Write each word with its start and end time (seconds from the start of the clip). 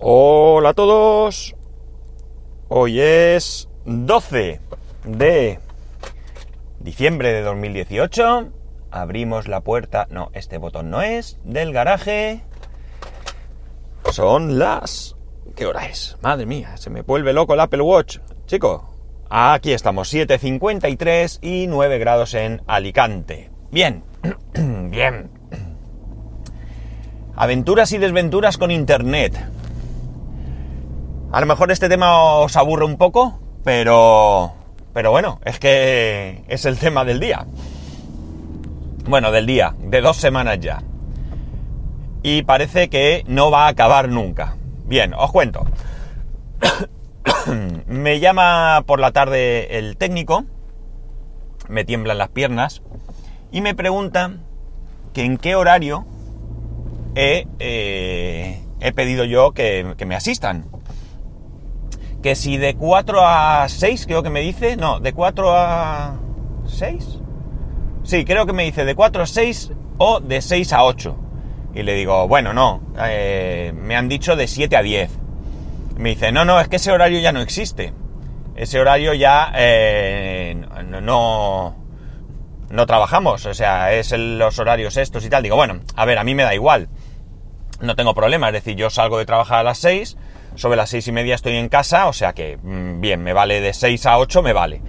Hola 0.00 0.68
a 0.68 0.74
todos. 0.74 1.56
Hoy 2.68 3.00
es 3.00 3.68
12 3.84 4.60
de 5.04 5.58
diciembre 6.78 7.32
de 7.32 7.42
2018. 7.42 8.52
Abrimos 8.92 9.48
la 9.48 9.62
puerta, 9.62 10.06
no, 10.08 10.30
este 10.34 10.58
botón 10.58 10.90
no 10.90 11.02
es, 11.02 11.40
del 11.42 11.72
garaje. 11.72 12.44
Son 14.12 14.60
las... 14.60 15.16
¿Qué 15.56 15.66
hora 15.66 15.86
es? 15.86 16.16
Madre 16.22 16.46
mía, 16.46 16.76
se 16.76 16.90
me 16.90 17.02
vuelve 17.02 17.32
loco 17.32 17.54
el 17.54 17.60
Apple 17.60 17.82
Watch. 17.82 18.18
Chico, 18.46 18.94
aquí 19.28 19.72
estamos, 19.72 20.14
7.53 20.14 21.40
y 21.42 21.66
9 21.66 21.98
grados 21.98 22.34
en 22.34 22.62
Alicante. 22.68 23.50
Bien, 23.72 24.04
bien. 24.54 25.32
Aventuras 27.34 27.90
y 27.90 27.98
desventuras 27.98 28.58
con 28.58 28.70
Internet. 28.70 29.57
A 31.30 31.40
lo 31.40 31.46
mejor 31.46 31.70
este 31.70 31.90
tema 31.90 32.16
os 32.16 32.56
aburre 32.56 32.86
un 32.86 32.96
poco, 32.96 33.38
pero... 33.62 34.52
Pero 34.94 35.10
bueno, 35.10 35.40
es 35.44 35.58
que 35.58 36.42
es 36.48 36.64
el 36.64 36.78
tema 36.78 37.04
del 37.04 37.20
día. 37.20 37.46
Bueno, 39.04 39.30
del 39.30 39.44
día, 39.44 39.74
de 39.78 40.00
dos 40.00 40.16
semanas 40.16 40.58
ya. 40.60 40.82
Y 42.22 42.42
parece 42.42 42.88
que 42.88 43.24
no 43.26 43.50
va 43.50 43.66
a 43.66 43.68
acabar 43.68 44.08
nunca. 44.08 44.56
Bien, 44.86 45.12
os 45.12 45.30
cuento. 45.30 45.66
me 47.86 48.20
llama 48.20 48.82
por 48.86 48.98
la 48.98 49.12
tarde 49.12 49.78
el 49.78 49.98
técnico, 49.98 50.46
me 51.68 51.84
tiemblan 51.84 52.18
las 52.18 52.30
piernas, 52.30 52.82
y 53.52 53.60
me 53.60 53.74
pregunta 53.74 54.32
que 55.12 55.24
en 55.24 55.36
qué 55.36 55.54
horario 55.54 56.06
he, 57.14 57.46
eh, 57.58 58.62
pedido 58.94 59.24
yo 59.24 59.52
que 59.52 59.94
me 60.06 60.16
asistan 60.16 60.64
que 62.22 62.34
si 62.34 62.56
de 62.56 62.74
4 62.74 63.20
a 63.22 63.68
6, 63.68 64.06
creo 64.06 64.22
que 64.22 64.30
me 64.30 64.40
dice, 64.40 64.76
no, 64.76 65.00
de 65.00 65.12
4 65.12 65.52
a 65.54 66.16
6. 66.66 67.18
Sí, 68.02 68.24
creo 68.24 68.46
que 68.46 68.52
me 68.52 68.64
dice 68.64 68.84
de 68.84 68.94
4 68.94 69.22
a 69.22 69.26
6 69.26 69.72
o 69.98 70.20
de 70.20 70.42
6 70.42 70.72
a 70.72 70.84
8. 70.84 71.16
Y 71.74 71.82
le 71.82 71.94
digo, 71.94 72.26
bueno, 72.26 72.52
no, 72.52 72.82
eh, 72.98 73.72
me 73.74 73.96
han 73.96 74.08
dicho 74.08 74.34
de 74.34 74.48
7 74.48 74.76
a 74.76 74.82
10. 74.82 75.10
Me 75.98 76.10
dice, 76.10 76.32
no, 76.32 76.44
no, 76.44 76.60
es 76.60 76.68
que 76.68 76.76
ese 76.76 76.90
horario 76.90 77.20
ya 77.20 77.32
no 77.32 77.40
existe. 77.40 77.92
Ese 78.56 78.80
horario 78.80 79.14
ya 79.14 79.52
eh, 79.54 80.56
no, 81.02 81.76
no 82.70 82.86
trabajamos, 82.86 83.46
o 83.46 83.54
sea, 83.54 83.92
es 83.92 84.10
el, 84.10 84.38
los 84.38 84.58
horarios 84.58 84.96
estos 84.96 85.24
y 85.24 85.30
tal. 85.30 85.44
Digo, 85.44 85.54
bueno, 85.54 85.80
a 85.94 86.04
ver, 86.04 86.18
a 86.18 86.24
mí 86.24 86.34
me 86.34 86.42
da 86.42 86.54
igual. 86.54 86.88
No 87.80 87.94
tengo 87.94 88.14
problema, 88.14 88.48
es 88.48 88.54
decir, 88.54 88.74
yo 88.74 88.90
salgo 88.90 89.18
de 89.18 89.26
trabajar 89.26 89.60
a 89.60 89.62
las 89.62 89.78
6 89.78 90.16
sobre 90.54 90.76
las 90.76 90.90
seis 90.90 91.06
y 91.08 91.12
media 91.12 91.34
estoy 91.34 91.56
en 91.56 91.68
casa, 91.68 92.08
o 92.08 92.12
sea 92.12 92.32
que 92.32 92.58
mm, 92.62 93.00
bien, 93.00 93.22
me 93.22 93.32
vale 93.32 93.60
de 93.60 93.72
6 93.72 94.06
a 94.06 94.18
8, 94.18 94.42
me 94.42 94.52
vale. 94.52 94.80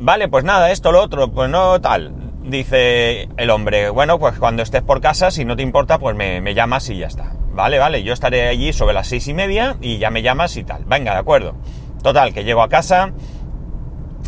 Vale, 0.00 0.28
pues 0.28 0.44
nada, 0.44 0.70
esto, 0.70 0.92
lo 0.92 1.02
otro, 1.02 1.30
pues 1.30 1.50
no 1.50 1.80
tal. 1.80 2.12
Dice 2.44 3.28
el 3.36 3.50
hombre, 3.50 3.90
bueno, 3.90 4.18
pues 4.18 4.38
cuando 4.38 4.62
estés 4.62 4.82
por 4.82 5.00
casa, 5.00 5.30
si 5.30 5.44
no 5.44 5.56
te 5.56 5.62
importa, 5.62 5.98
pues 5.98 6.16
me, 6.16 6.40
me 6.40 6.54
llamas 6.54 6.88
y 6.88 6.98
ya 6.98 7.08
está. 7.08 7.32
Vale, 7.52 7.78
vale, 7.78 8.04
yo 8.04 8.12
estaré 8.12 8.46
allí 8.48 8.72
sobre 8.72 8.94
las 8.94 9.08
seis 9.08 9.26
y 9.26 9.34
media 9.34 9.76
y 9.80 9.98
ya 9.98 10.10
me 10.10 10.22
llamas 10.22 10.56
y 10.56 10.62
tal. 10.62 10.84
Venga, 10.84 11.12
de 11.12 11.18
acuerdo. 11.18 11.56
Total, 12.02 12.32
que 12.32 12.44
llego 12.44 12.62
a 12.62 12.68
casa, 12.68 13.12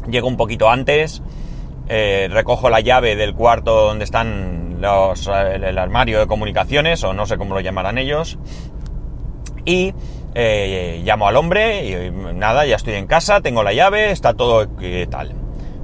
llego 0.08 0.26
un 0.26 0.36
poquito 0.36 0.68
antes, 0.68 1.22
eh, 1.88 2.28
recojo 2.30 2.68
la 2.68 2.80
llave 2.80 3.14
del 3.14 3.34
cuarto 3.34 3.86
donde 3.86 4.04
están 4.04 4.80
los, 4.80 5.28
el, 5.28 5.62
el 5.62 5.78
armario 5.78 6.18
de 6.18 6.26
comunicaciones, 6.26 7.04
o 7.04 7.12
no 7.12 7.26
sé 7.26 7.38
cómo 7.38 7.54
lo 7.54 7.60
llamarán 7.60 7.98
ellos, 7.98 8.38
y 9.64 9.94
eh, 10.34 11.02
llamo 11.04 11.26
al 11.26 11.36
hombre 11.36 11.86
y 11.86 12.10
nada, 12.34 12.66
ya 12.66 12.76
estoy 12.76 12.94
en 12.94 13.06
casa, 13.06 13.40
tengo 13.40 13.62
la 13.62 13.72
llave, 13.72 14.10
está 14.10 14.34
todo 14.34 14.68
tal. 15.10 15.34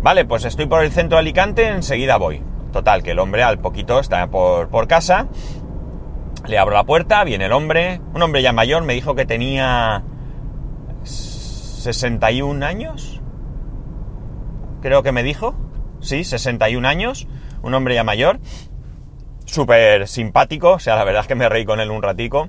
Vale, 0.03 0.25
pues 0.25 0.45
estoy 0.45 0.67
por 0.67 0.85
el 0.85 0.93
centro 0.93 1.17
de 1.17 1.21
Alicante, 1.21 1.69
enseguida 1.69 2.17
voy. 2.17 2.43
Total, 2.73 3.03
que 3.03 3.13
el 3.13 3.19
hombre 3.19 3.43
al 3.43 3.59
poquito 3.59 3.99
está 4.01 4.27
por, 4.29 4.69
por 4.69 4.87
casa, 4.87 5.29
le 6.47 6.59
abro 6.59 6.75
la 6.75 6.85
puerta, 6.85 7.25
viene 7.25 7.47
el 7.47 7.53
hombre, 7.53 8.01
un 8.15 8.23
hombre 8.23 8.43
ya 8.43 8.53
mayor, 8.53 8.83
me 8.83 8.93
dijo 8.93 9.15
que 9.15 9.25
tenía 9.25 10.05
61 11.03 12.65
años, 12.65 13.21
creo 14.83 15.03
que 15.03 15.13
me 15.13 15.23
dijo, 15.23 15.55
sí, 16.01 16.23
61 16.23 16.87
años, 16.87 17.27
un 17.63 17.75
hombre 17.75 17.95
ya 17.95 18.05
mayor, 18.05 18.39
súper 19.45 20.07
simpático, 20.07 20.73
o 20.73 20.79
sea, 20.79 20.97
la 20.97 21.05
verdad 21.05 21.23
es 21.23 21.29
que 21.29 21.35
me 21.35 21.49
reí 21.49 21.65
con 21.65 21.81
él 21.81 21.91
un 21.91 22.03
ratico, 22.03 22.49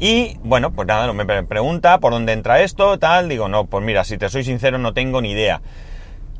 y 0.00 0.38
bueno, 0.42 0.72
pues 0.72 0.88
nada, 0.88 1.12
me 1.12 1.44
pregunta 1.44 1.98
por 1.98 2.12
dónde 2.12 2.32
entra 2.32 2.62
esto, 2.62 2.98
tal. 2.98 3.28
Digo, 3.28 3.48
no, 3.48 3.66
pues 3.66 3.84
mira, 3.84 4.02
si 4.04 4.16
te 4.16 4.30
soy 4.30 4.44
sincero, 4.44 4.78
no 4.78 4.94
tengo 4.94 5.20
ni 5.20 5.32
idea. 5.32 5.60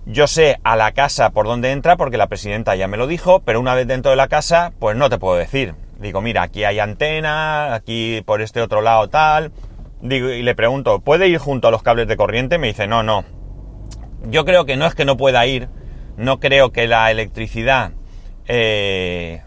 Yo 0.06 0.26
sé 0.26 0.58
a 0.64 0.76
la 0.76 0.92
casa 0.92 1.30
por 1.30 1.46
dónde 1.46 1.70
entra 1.70 1.96
porque 1.96 2.16
la 2.16 2.26
presidenta 2.26 2.74
ya 2.74 2.88
me 2.88 2.96
lo 2.96 3.06
dijo, 3.06 3.40
pero 3.40 3.60
una 3.60 3.74
vez 3.74 3.86
dentro 3.86 4.10
de 4.10 4.16
la 4.16 4.28
casa, 4.28 4.72
pues 4.78 4.96
no 4.96 5.10
te 5.10 5.18
puedo 5.18 5.36
decir. 5.36 5.74
Digo, 6.00 6.22
mira, 6.22 6.40
aquí 6.42 6.64
hay 6.64 6.78
antena, 6.78 7.74
aquí 7.74 8.22
por 8.24 8.40
este 8.40 8.62
otro 8.62 8.80
lado 8.80 9.08
tal. 9.08 9.52
Digo, 10.00 10.30
y 10.30 10.42
le 10.42 10.54
pregunto, 10.54 11.00
¿puede 11.00 11.28
ir 11.28 11.36
junto 11.36 11.68
a 11.68 11.70
los 11.70 11.82
cables 11.82 12.08
de 12.08 12.16
corriente? 12.16 12.56
Me 12.56 12.68
dice, 12.68 12.86
no, 12.86 13.02
no. 13.02 13.24
Yo 14.24 14.46
creo 14.46 14.64
que 14.64 14.78
no 14.78 14.86
es 14.86 14.94
que 14.94 15.04
no 15.04 15.18
pueda 15.18 15.46
ir, 15.46 15.68
no 16.16 16.40
creo 16.40 16.72
que 16.72 16.86
la 16.86 17.10
electricidad, 17.10 17.92
eh, 18.46 19.42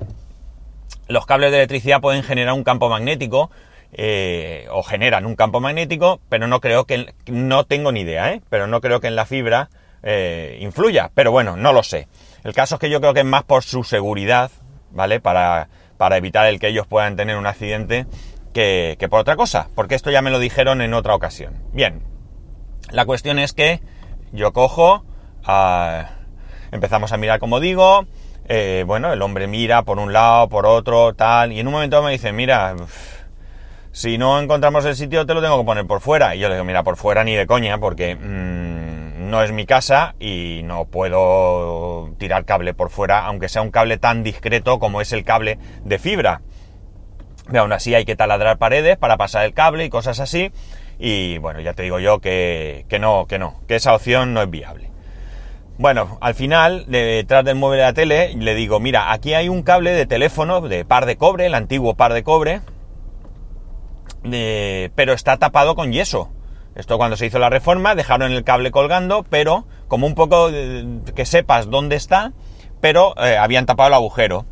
los 1.08 1.26
cables 1.26 1.50
de 1.50 1.58
electricidad 1.58 2.02
pueden 2.02 2.22
generar 2.22 2.54
un 2.54 2.64
campo 2.64 2.90
magnético, 2.90 3.50
eh, 3.94 4.68
o 4.72 4.84
generan 4.84 5.26
un 5.26 5.36
campo 5.36 5.60
magnético, 5.60 6.20
pero 6.30 6.48
no 6.48 6.60
creo 6.60 6.86
que, 6.86 7.14
no 7.28 7.66
tengo 7.66 7.92
ni 7.92 8.02
idea, 8.02 8.32
¿eh? 8.34 8.42
pero 8.50 8.68
no 8.68 8.82
creo 8.82 9.00
que 9.00 9.08
en 9.08 9.16
la 9.16 9.26
fibra 9.26 9.70
eh, 10.02 10.58
influya, 10.62 11.12
pero 11.14 11.32
bueno, 11.32 11.56
no 11.56 11.74
lo 11.74 11.84
sé. 11.84 12.08
El 12.44 12.54
caso 12.54 12.76
es 12.76 12.82
que 12.82 12.90
yo 12.90 13.00
creo 13.00 13.14
que 13.14 13.22
es 13.22 13.26
más 13.26 13.44
por 13.44 13.64
su 13.64 13.84
seguridad, 13.84 14.52
¿vale? 14.92 15.20
Para, 15.20 15.70
para 15.98 16.18
evitar 16.18 16.48
el 16.48 16.60
que 16.60 16.68
ellos 16.68 16.88
puedan 16.88 17.16
tener 17.16 17.38
un 17.38 17.48
accidente 17.48 18.06
que, 18.54 18.98
que 19.00 19.10
por 19.10 19.20
otra 19.20 19.36
cosa, 19.36 19.70
porque 19.76 19.96
esto 19.96 20.12
ya 20.12 20.22
me 20.22 20.32
lo 20.32 20.40
dijeron 20.40 20.82
en 20.82 20.94
otra 20.94 21.16
ocasión. 21.16 21.64
Bien, 21.72 22.04
la 22.92 23.06
cuestión 23.06 23.40
es 23.40 23.54
que 23.54 23.82
yo 24.32 24.54
cojo, 24.54 25.06
uh, 25.48 26.04
empezamos 26.72 27.12
a 27.12 27.18
mirar 27.18 27.40
como 27.40 27.60
digo, 27.60 28.06
eh, 28.46 28.84
bueno, 28.86 29.14
el 29.14 29.22
hombre 29.22 29.48
mira 29.48 29.84
por 29.84 30.00
un 30.00 30.12
lado, 30.12 30.50
por 30.50 30.66
otro, 30.66 31.14
tal, 31.14 31.54
y 31.54 31.60
en 31.60 31.68
un 31.68 31.74
momento 31.74 32.02
me 32.04 32.12
dice, 32.12 32.34
mira, 32.34 32.76
si 33.94 34.18
no 34.18 34.40
encontramos 34.40 34.84
el 34.86 34.96
sitio 34.96 35.24
te 35.28 35.36
lo 35.36 35.42
tengo 35.42 35.60
que 35.60 35.66
poner 35.66 35.86
por 35.86 36.02
fuera. 36.02 36.36
Y 36.36 36.40
yo 36.40 36.50
le 36.50 36.56
digo, 36.56 36.66
mira, 36.66 36.84
por 36.84 36.98
fuera 36.98 37.24
ni 37.24 37.36
de 37.36 37.46
coña, 37.46 37.78
porque 37.78 38.16
mmm, 38.16 39.30
no 39.30 39.44
es 39.44 39.52
mi 39.52 39.68
casa 39.68 40.16
y 40.20 40.62
no 40.66 40.86
puedo 40.86 42.10
tirar 42.18 42.44
cable 42.44 42.74
por 42.74 42.90
fuera, 42.90 43.26
aunque 43.26 43.50
sea 43.50 43.62
un 43.62 43.70
cable 43.70 44.00
tan 44.00 44.24
discreto 44.24 44.80
como 44.80 45.00
es 45.00 45.14
el 45.14 45.24
cable 45.24 45.60
de 45.86 46.00
fibra. 46.00 46.42
Y 47.52 47.58
aún 47.58 47.72
así 47.72 47.94
hay 47.94 48.04
que 48.04 48.16
taladrar 48.16 48.58
paredes 48.58 48.98
para 48.98 49.16
pasar 49.16 49.46
el 49.46 49.54
cable 49.54 49.86
y 49.86 49.90
cosas 49.90 50.20
así. 50.20 50.52
Y 50.98 51.38
bueno, 51.38 51.60
ya 51.60 51.74
te 51.74 51.84
digo 51.84 52.00
yo 52.00 52.20
que, 52.20 52.86
que 52.90 52.98
no, 52.98 53.28
que 53.28 53.38
no, 53.38 53.62
que 53.68 53.76
esa 53.76 53.94
opción 53.94 54.34
no 54.34 54.42
es 54.42 54.50
viable. 54.50 54.90
Bueno, 55.78 56.18
al 56.20 56.34
final, 56.34 56.86
detrás 56.88 57.46
del 57.46 57.56
mueble 57.56 57.78
de 57.78 57.84
la 57.84 57.94
tele, 57.94 58.34
le 58.36 58.56
digo, 58.56 58.80
mira, 58.80 59.12
aquí 59.12 59.36
hay 59.36 59.50
un 59.50 59.62
cable 59.62 59.92
de 59.92 60.08
teléfono 60.08 60.62
de 60.62 60.84
par 60.84 61.06
de 61.06 61.16
cobre, 61.16 61.46
el 61.46 61.56
antiguo 61.56 61.96
par 61.96 62.14
de 62.14 62.24
cobre, 62.24 62.62
eh, 64.24 64.90
pero 64.96 65.14
está 65.14 65.38
tapado 65.38 65.76
con 65.76 65.92
yeso. 65.92 66.32
Esto 66.76 66.98
cuando 66.98 67.18
se 67.18 67.26
hizo 67.26 67.40
la 67.40 67.50
reforma 67.50 67.94
dejaron 67.94 68.32
el 68.32 68.44
cable 68.44 68.72
colgando, 68.72 69.24
pero 69.30 69.66
como 69.88 70.08
un 70.08 70.16
poco 70.16 70.50
eh, 70.52 70.86
que 71.16 71.26
sepas 71.26 71.70
dónde 71.70 71.96
está, 71.96 72.34
pero 72.82 73.14
eh, 73.24 73.38
habían 73.38 73.66
tapado 73.66 73.90
el 73.90 73.94
agujero. 73.94 74.46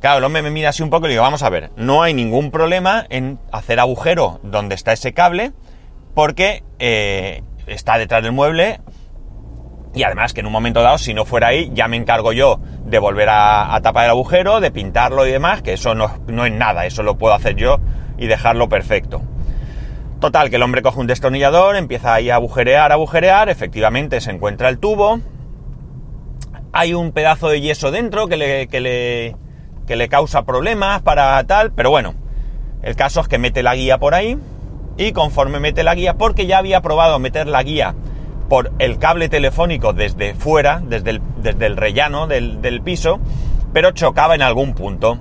Claro, 0.00 0.18
el 0.18 0.24
hombre 0.24 0.42
me 0.42 0.50
mira 0.50 0.70
así 0.70 0.82
un 0.82 0.90
poco 0.90 1.06
y 1.06 1.08
le 1.08 1.14
digo, 1.14 1.22
vamos 1.22 1.44
a 1.44 1.50
ver, 1.50 1.70
no 1.76 2.02
hay 2.02 2.12
ningún 2.12 2.50
problema 2.50 3.06
en 3.08 3.38
hacer 3.52 3.78
agujero 3.78 4.40
donde 4.42 4.74
está 4.74 4.92
ese 4.92 5.12
cable, 5.12 5.52
porque 6.14 6.64
está 7.66 7.98
detrás 7.98 8.24
del 8.24 8.32
mueble 8.32 8.80
y 9.94 10.02
además 10.02 10.32
que 10.32 10.40
en 10.40 10.46
un 10.46 10.52
momento 10.52 10.82
dado, 10.82 10.98
si 10.98 11.14
no 11.14 11.24
fuera 11.24 11.48
ahí, 11.48 11.70
ya 11.72 11.86
me 11.86 11.96
encargo 11.96 12.32
yo 12.32 12.58
de 12.84 12.98
volver 12.98 13.28
a, 13.30 13.78
tapar 13.82 14.06
el 14.06 14.10
agujero, 14.10 14.60
de 14.60 14.72
pintarlo 14.72 15.24
y 15.24 15.30
demás, 15.30 15.62
que 15.62 15.74
eso 15.74 15.94
no 15.94 16.46
es 16.46 16.52
nada, 16.52 16.84
eso 16.84 17.04
lo 17.04 17.16
puedo 17.16 17.34
hacer 17.34 17.54
yo 17.54 17.78
y 18.22 18.28
dejarlo 18.28 18.68
perfecto. 18.68 19.20
Total, 20.20 20.48
que 20.48 20.56
el 20.56 20.62
hombre 20.62 20.82
coge 20.82 21.00
un 21.00 21.08
destornillador, 21.08 21.74
empieza 21.74 22.14
ahí 22.14 22.30
a 22.30 22.36
agujerear, 22.36 22.92
agujerear, 22.92 23.48
efectivamente 23.48 24.20
se 24.20 24.30
encuentra 24.30 24.68
el 24.68 24.78
tubo, 24.78 25.18
hay 26.72 26.94
un 26.94 27.10
pedazo 27.10 27.48
de 27.48 27.60
yeso 27.60 27.90
dentro 27.90 28.28
que 28.28 28.36
le, 28.36 28.68
que 28.68 28.80
le, 28.80 29.36
que 29.88 29.96
le 29.96 30.08
causa 30.08 30.44
problemas 30.44 31.02
para 31.02 31.42
tal, 31.48 31.72
pero 31.72 31.90
bueno, 31.90 32.14
el 32.82 32.94
caso 32.94 33.20
es 33.20 33.26
que 33.26 33.38
mete 33.38 33.64
la 33.64 33.74
guía 33.74 33.98
por 33.98 34.14
ahí 34.14 34.38
y 34.96 35.10
conforme 35.10 35.58
mete 35.58 35.82
la 35.82 35.96
guía, 35.96 36.14
porque 36.14 36.46
ya 36.46 36.58
había 36.58 36.80
probado 36.80 37.18
meter 37.18 37.48
la 37.48 37.64
guía 37.64 37.96
por 38.48 38.70
el 38.78 38.98
cable 38.98 39.28
telefónico 39.28 39.92
desde 39.92 40.34
fuera, 40.34 40.80
desde 40.86 41.10
el, 41.10 41.22
desde 41.38 41.66
el 41.66 41.76
rellano 41.76 42.28
del, 42.28 42.62
del 42.62 42.82
piso, 42.82 43.18
pero 43.72 43.90
chocaba 43.90 44.36
en 44.36 44.42
algún 44.42 44.74
punto. 44.74 45.18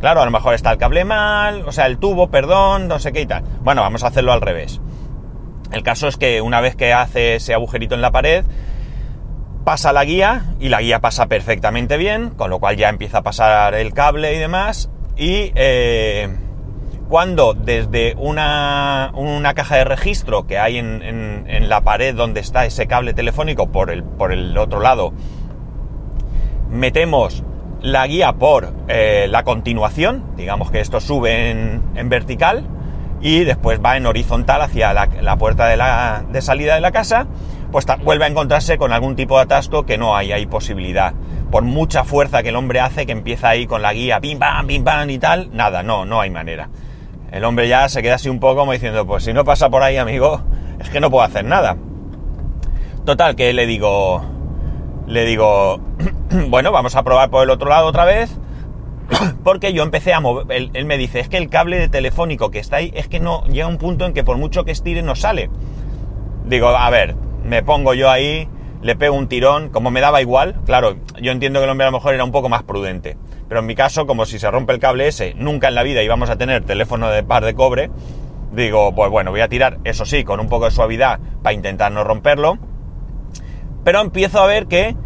Claro, 0.00 0.22
a 0.22 0.24
lo 0.24 0.30
mejor 0.30 0.54
está 0.54 0.72
el 0.72 0.78
cable 0.78 1.04
mal, 1.04 1.62
o 1.66 1.72
sea, 1.72 1.86
el 1.86 1.98
tubo, 1.98 2.30
perdón, 2.30 2.88
no 2.88 2.98
sé 2.98 3.12
qué 3.12 3.20
y 3.20 3.26
tal. 3.26 3.44
Bueno, 3.60 3.82
vamos 3.82 4.02
a 4.02 4.06
hacerlo 4.08 4.32
al 4.32 4.40
revés. 4.40 4.80
El 5.72 5.82
caso 5.82 6.08
es 6.08 6.16
que 6.16 6.40
una 6.40 6.60
vez 6.60 6.74
que 6.74 6.92
hace 6.92 7.36
ese 7.36 7.52
agujerito 7.52 7.94
en 7.94 8.00
la 8.00 8.10
pared, 8.10 8.44
pasa 9.64 9.92
la 9.92 10.04
guía 10.04 10.54
y 10.58 10.70
la 10.70 10.80
guía 10.80 11.00
pasa 11.00 11.26
perfectamente 11.26 11.98
bien, 11.98 12.30
con 12.30 12.50
lo 12.50 12.58
cual 12.58 12.76
ya 12.76 12.88
empieza 12.88 13.18
a 13.18 13.22
pasar 13.22 13.74
el 13.74 13.92
cable 13.92 14.34
y 14.34 14.38
demás. 14.38 14.90
Y 15.16 15.52
eh, 15.54 16.34
cuando 17.10 17.52
desde 17.52 18.14
una, 18.16 19.12
una, 19.14 19.52
caja 19.54 19.76
de 19.76 19.84
registro 19.84 20.46
que 20.46 20.58
hay 20.58 20.78
en, 20.78 21.02
en, 21.02 21.68
la 21.68 21.82
pared 21.82 22.14
donde 22.14 22.40
está 22.40 22.64
ese 22.64 22.86
cable 22.86 23.12
telefónico 23.12 23.70
por 23.70 23.90
el, 23.90 24.02
por 24.02 24.32
el 24.32 24.56
otro 24.56 24.80
lado, 24.80 25.12
metemos 26.70 27.44
la 27.82 28.06
guía 28.06 28.32
por 28.32 28.72
eh, 28.88 29.26
la 29.28 29.42
continuación, 29.42 30.24
digamos 30.36 30.70
que 30.70 30.80
esto 30.80 31.00
sube 31.00 31.50
en, 31.50 32.08
vertical 32.08 32.64
y 33.20 33.44
después 33.44 33.80
va 33.84 33.96
en 33.96 34.06
horizontal 34.06 34.62
hacia 34.62 34.92
la, 34.92 35.06
la 35.20 35.36
puerta 35.36 35.66
de, 35.66 35.76
la, 35.76 36.24
de 36.30 36.42
salida 36.42 36.74
de 36.74 36.80
la 36.80 36.92
casa, 36.92 37.26
pues 37.70 37.86
vuelve 38.02 38.24
a 38.24 38.28
encontrarse 38.28 38.78
con 38.78 38.92
algún 38.92 39.16
tipo 39.16 39.36
de 39.36 39.42
atasco 39.44 39.84
que 39.84 39.98
no 39.98 40.16
hay, 40.16 40.32
hay 40.32 40.46
posibilidad. 40.46 41.14
Por 41.50 41.62
mucha 41.62 42.04
fuerza 42.04 42.42
que 42.42 42.50
el 42.50 42.56
hombre 42.56 42.80
hace, 42.80 43.06
que 43.06 43.12
empieza 43.12 43.50
ahí 43.50 43.66
con 43.66 43.82
la 43.82 43.92
guía, 43.92 44.20
pim 44.20 44.38
pam, 44.38 44.66
pim 44.66 44.84
pam 44.84 45.10
y 45.10 45.18
tal, 45.18 45.50
nada, 45.52 45.82
no, 45.82 46.04
no 46.04 46.20
hay 46.20 46.30
manera. 46.30 46.68
El 47.30 47.44
hombre 47.44 47.68
ya 47.68 47.88
se 47.88 48.02
queda 48.02 48.16
así 48.16 48.28
un 48.28 48.40
poco 48.40 48.60
como 48.60 48.72
diciendo, 48.72 49.06
pues 49.06 49.24
si 49.24 49.32
no 49.32 49.44
pasa 49.44 49.70
por 49.70 49.82
ahí, 49.82 49.96
amigo, 49.96 50.42
es 50.80 50.90
que 50.90 51.00
no 51.00 51.10
puedo 51.10 51.24
hacer 51.24 51.44
nada. 51.44 51.76
Total, 53.04 53.36
que 53.36 53.52
le 53.52 53.66
digo, 53.66 54.22
le 55.10 55.24
digo, 55.24 55.80
bueno, 56.48 56.70
vamos 56.70 56.94
a 56.94 57.02
probar 57.02 57.30
por 57.30 57.42
el 57.42 57.50
otro 57.50 57.68
lado 57.68 57.88
otra 57.88 58.04
vez, 58.04 58.38
porque 59.44 59.72
yo 59.72 59.82
empecé 59.82 60.14
a 60.14 60.20
mover, 60.20 60.70
él, 60.72 60.84
me 60.84 60.96
dice, 60.96 61.18
es 61.18 61.28
que 61.28 61.36
el 61.36 61.50
cable 61.50 61.78
de 61.78 61.88
telefónico 61.88 62.52
que 62.52 62.60
está 62.60 62.76
ahí, 62.76 62.92
es 62.94 63.08
que 63.08 63.18
no, 63.18 63.44
llega 63.46 63.66
un 63.66 63.76
punto 63.76 64.06
en 64.06 64.14
que 64.14 64.22
por 64.22 64.36
mucho 64.36 64.64
que 64.64 64.70
estire 64.70 65.02
no 65.02 65.16
sale. 65.16 65.50
Digo, 66.46 66.68
a 66.68 66.88
ver, 66.90 67.16
me 67.44 67.64
pongo 67.64 67.92
yo 67.92 68.08
ahí, 68.08 68.48
le 68.82 68.94
pego 68.94 69.16
un 69.16 69.26
tirón, 69.26 69.70
como 69.70 69.90
me 69.90 70.00
daba 70.00 70.22
igual, 70.22 70.60
claro, 70.64 70.94
yo 71.20 71.32
entiendo 71.32 71.58
que 71.58 71.64
el 71.64 71.70
hombre 71.70 71.88
a 71.88 71.90
lo 71.90 71.98
mejor 71.98 72.14
era 72.14 72.22
un 72.22 72.32
poco 72.32 72.48
más 72.48 72.62
prudente, 72.62 73.16
pero 73.48 73.60
en 73.60 73.66
mi 73.66 73.74
caso, 73.74 74.06
como 74.06 74.26
si 74.26 74.38
se 74.38 74.48
rompe 74.48 74.72
el 74.72 74.78
cable 74.78 75.08
ese, 75.08 75.34
nunca 75.34 75.66
en 75.66 75.74
la 75.74 75.82
vida 75.82 76.04
íbamos 76.04 76.30
a 76.30 76.38
tener 76.38 76.64
teléfono 76.64 77.10
de 77.10 77.24
par 77.24 77.44
de 77.44 77.54
cobre, 77.54 77.90
digo, 78.52 78.94
pues 78.94 79.10
bueno, 79.10 79.32
voy 79.32 79.40
a 79.40 79.48
tirar, 79.48 79.78
eso 79.82 80.04
sí, 80.04 80.22
con 80.22 80.38
un 80.38 80.48
poco 80.48 80.66
de 80.66 80.70
suavidad 80.70 81.18
para 81.42 81.52
intentar 81.52 81.90
no 81.90 82.04
romperlo, 82.04 82.58
pero 83.84 84.00
empiezo 84.00 84.40
a 84.40 84.46
ver 84.46 84.66
que 84.66 84.96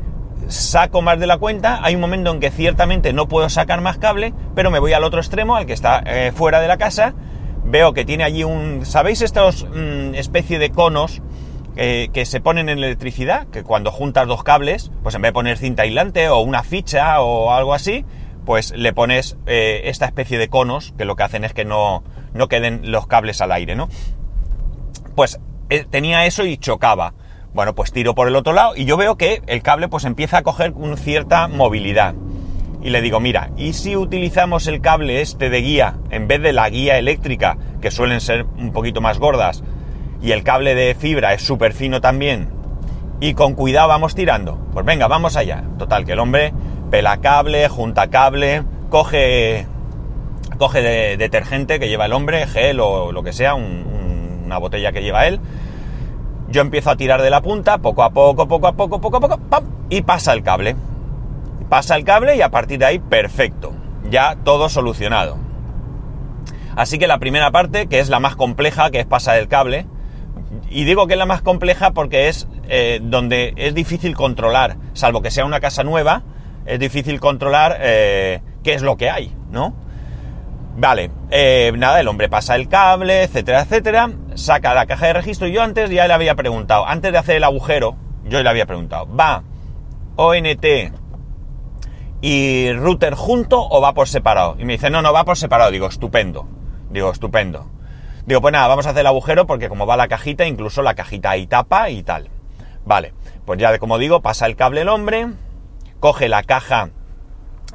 saco 0.48 1.02
más 1.02 1.18
de 1.18 1.26
la 1.26 1.38
cuenta, 1.38 1.80
hay 1.82 1.94
un 1.94 2.00
momento 2.00 2.30
en 2.32 2.40
que 2.40 2.50
ciertamente 2.50 3.12
no 3.12 3.28
puedo 3.28 3.48
sacar 3.48 3.80
más 3.80 3.98
cable, 3.98 4.34
pero 4.54 4.70
me 4.70 4.78
voy 4.78 4.92
al 4.92 5.04
otro 5.04 5.20
extremo, 5.20 5.56
al 5.56 5.66
que 5.66 5.72
está 5.72 6.02
eh, 6.06 6.32
fuera 6.34 6.60
de 6.60 6.68
la 6.68 6.76
casa, 6.76 7.14
veo 7.64 7.94
que 7.94 8.04
tiene 8.04 8.24
allí 8.24 8.44
un, 8.44 8.84
¿sabéis 8.84 9.22
estos 9.22 9.64
mmm, 9.64 10.14
especie 10.14 10.58
de 10.58 10.70
conos 10.70 11.22
eh, 11.76 12.08
que 12.12 12.26
se 12.26 12.40
ponen 12.40 12.68
en 12.68 12.78
electricidad? 12.78 13.46
Que 13.48 13.62
cuando 13.62 13.90
juntas 13.90 14.26
dos 14.26 14.42
cables, 14.42 14.90
pues 15.02 15.14
en 15.14 15.22
vez 15.22 15.30
de 15.30 15.34
poner 15.34 15.58
cinta 15.58 15.82
aislante 15.82 16.28
o 16.28 16.40
una 16.40 16.62
ficha 16.62 17.20
o 17.20 17.52
algo 17.52 17.74
así, 17.74 18.04
pues 18.44 18.72
le 18.76 18.92
pones 18.92 19.38
eh, 19.46 19.82
esta 19.84 20.04
especie 20.04 20.38
de 20.38 20.48
conos 20.48 20.92
que 20.98 21.06
lo 21.06 21.16
que 21.16 21.22
hacen 21.22 21.44
es 21.44 21.54
que 21.54 21.64
no, 21.64 22.04
no 22.34 22.48
queden 22.48 22.90
los 22.90 23.06
cables 23.06 23.40
al 23.40 23.52
aire, 23.52 23.74
¿no? 23.74 23.88
Pues 25.14 25.40
tenía 25.90 26.26
eso 26.26 26.44
y 26.44 26.58
chocaba. 26.58 27.14
Bueno, 27.54 27.72
pues 27.76 27.92
tiro 27.92 28.16
por 28.16 28.26
el 28.26 28.34
otro 28.34 28.52
lado 28.52 28.74
y 28.74 28.84
yo 28.84 28.96
veo 28.96 29.16
que 29.16 29.40
el 29.46 29.62
cable 29.62 29.86
pues 29.86 30.04
empieza 30.04 30.38
a 30.38 30.42
coger 30.42 30.72
una 30.74 30.96
cierta 30.96 31.46
movilidad. 31.46 32.16
Y 32.82 32.90
le 32.90 33.00
digo, 33.00 33.20
mira, 33.20 33.50
¿y 33.56 33.74
si 33.74 33.96
utilizamos 33.96 34.66
el 34.66 34.80
cable 34.80 35.20
este 35.20 35.50
de 35.50 35.60
guía 35.60 35.94
en 36.10 36.26
vez 36.26 36.42
de 36.42 36.52
la 36.52 36.68
guía 36.68 36.98
eléctrica, 36.98 37.56
que 37.80 37.92
suelen 37.92 38.20
ser 38.20 38.44
un 38.58 38.72
poquito 38.72 39.00
más 39.00 39.20
gordas, 39.20 39.62
y 40.20 40.32
el 40.32 40.42
cable 40.42 40.74
de 40.74 40.96
fibra 40.96 41.32
es 41.32 41.42
súper 41.42 41.74
fino 41.74 42.00
también, 42.00 42.50
y 43.20 43.34
con 43.34 43.54
cuidado 43.54 43.86
vamos 43.86 44.16
tirando? 44.16 44.58
Pues 44.72 44.84
venga, 44.84 45.06
vamos 45.06 45.36
allá. 45.36 45.62
Total, 45.78 46.04
que 46.04 46.12
el 46.12 46.18
hombre 46.18 46.52
pela 46.90 47.18
cable, 47.18 47.68
junta 47.68 48.10
cable, 48.10 48.64
coge, 48.90 49.66
coge 50.58 50.82
de, 50.82 51.16
detergente 51.16 51.78
que 51.78 51.88
lleva 51.88 52.06
el 52.06 52.12
hombre, 52.12 52.48
gel 52.48 52.80
o 52.80 53.12
lo 53.12 53.22
que 53.22 53.32
sea, 53.32 53.54
un, 53.54 53.62
un, 53.62 54.42
una 54.44 54.58
botella 54.58 54.90
que 54.90 55.02
lleva 55.02 55.26
él, 55.28 55.40
yo 56.54 56.60
empiezo 56.60 56.88
a 56.88 56.96
tirar 56.96 57.20
de 57.20 57.30
la 57.30 57.42
punta, 57.42 57.78
poco 57.78 58.04
a 58.04 58.10
poco, 58.10 58.46
poco 58.46 58.68
a 58.68 58.74
poco, 58.74 59.00
poco 59.00 59.16
a 59.16 59.20
poco, 59.20 59.38
¡pam! 59.38 59.64
y 59.90 60.02
pasa 60.02 60.32
el 60.32 60.44
cable. 60.44 60.76
Pasa 61.68 61.96
el 61.96 62.04
cable 62.04 62.36
y 62.36 62.42
a 62.42 62.50
partir 62.50 62.78
de 62.78 62.84
ahí, 62.84 63.00
perfecto. 63.00 63.72
Ya 64.08 64.36
todo 64.36 64.68
solucionado. 64.68 65.36
Así 66.76 66.96
que 66.96 67.08
la 67.08 67.18
primera 67.18 67.50
parte, 67.50 67.88
que 67.88 67.98
es 67.98 68.08
la 68.08 68.20
más 68.20 68.36
compleja, 68.36 68.92
que 68.92 69.00
es 69.00 69.06
pasar 69.06 69.36
el 69.38 69.48
cable, 69.48 69.88
y 70.70 70.84
digo 70.84 71.08
que 71.08 71.14
es 71.14 71.18
la 71.18 71.26
más 71.26 71.42
compleja 71.42 71.90
porque 71.90 72.28
es 72.28 72.46
eh, 72.68 73.00
donde 73.02 73.54
es 73.56 73.74
difícil 73.74 74.14
controlar, 74.14 74.76
salvo 74.92 75.22
que 75.22 75.32
sea 75.32 75.44
una 75.44 75.58
casa 75.58 75.82
nueva, 75.82 76.22
es 76.66 76.78
difícil 76.78 77.18
controlar 77.18 77.78
eh, 77.80 78.42
qué 78.62 78.74
es 78.74 78.82
lo 78.82 78.96
que 78.96 79.10
hay, 79.10 79.34
¿no? 79.50 79.74
Vale, 80.76 81.10
eh, 81.30 81.72
nada, 81.76 82.00
el 82.00 82.08
hombre 82.08 82.28
pasa 82.28 82.56
el 82.56 82.68
cable, 82.68 83.22
etcétera, 83.22 83.62
etcétera, 83.62 84.10
saca 84.34 84.74
la 84.74 84.86
caja 84.86 85.06
de 85.06 85.12
registro. 85.12 85.46
Yo 85.46 85.62
antes 85.62 85.88
ya 85.90 86.08
le 86.08 86.14
había 86.14 86.34
preguntado, 86.34 86.86
antes 86.86 87.12
de 87.12 87.18
hacer 87.18 87.36
el 87.36 87.44
agujero, 87.44 87.96
yo 88.24 88.42
le 88.42 88.48
había 88.48 88.66
preguntado, 88.66 89.06
¿va 89.14 89.44
ONT 90.16 90.64
y 92.20 92.72
router 92.72 93.14
junto 93.14 93.60
o 93.60 93.80
va 93.80 93.94
por 93.94 94.08
separado? 94.08 94.56
Y 94.58 94.64
me 94.64 94.72
dice, 94.72 94.90
no, 94.90 95.00
no, 95.00 95.12
va 95.12 95.24
por 95.24 95.36
separado. 95.36 95.70
Digo, 95.70 95.86
estupendo. 95.86 96.48
Digo, 96.90 97.10
estupendo. 97.10 97.70
Digo, 98.26 98.40
pues 98.40 98.52
nada, 98.52 98.66
vamos 98.66 98.86
a 98.86 98.90
hacer 98.90 99.02
el 99.02 99.08
agujero 99.08 99.46
porque 99.46 99.68
como 99.68 99.86
va 99.86 99.96
la 99.96 100.08
cajita, 100.08 100.46
incluso 100.46 100.82
la 100.82 100.94
cajita 100.94 101.30
ahí 101.30 101.46
tapa 101.46 101.90
y 101.90 102.02
tal. 102.02 102.30
Vale, 102.86 103.12
pues 103.44 103.60
ya 103.60 103.78
como 103.78 103.98
digo, 103.98 104.22
pasa 104.22 104.46
el 104.46 104.56
cable 104.56 104.80
el 104.80 104.88
hombre, 104.88 105.28
coge 106.00 106.28
la 106.28 106.42
caja 106.42 106.90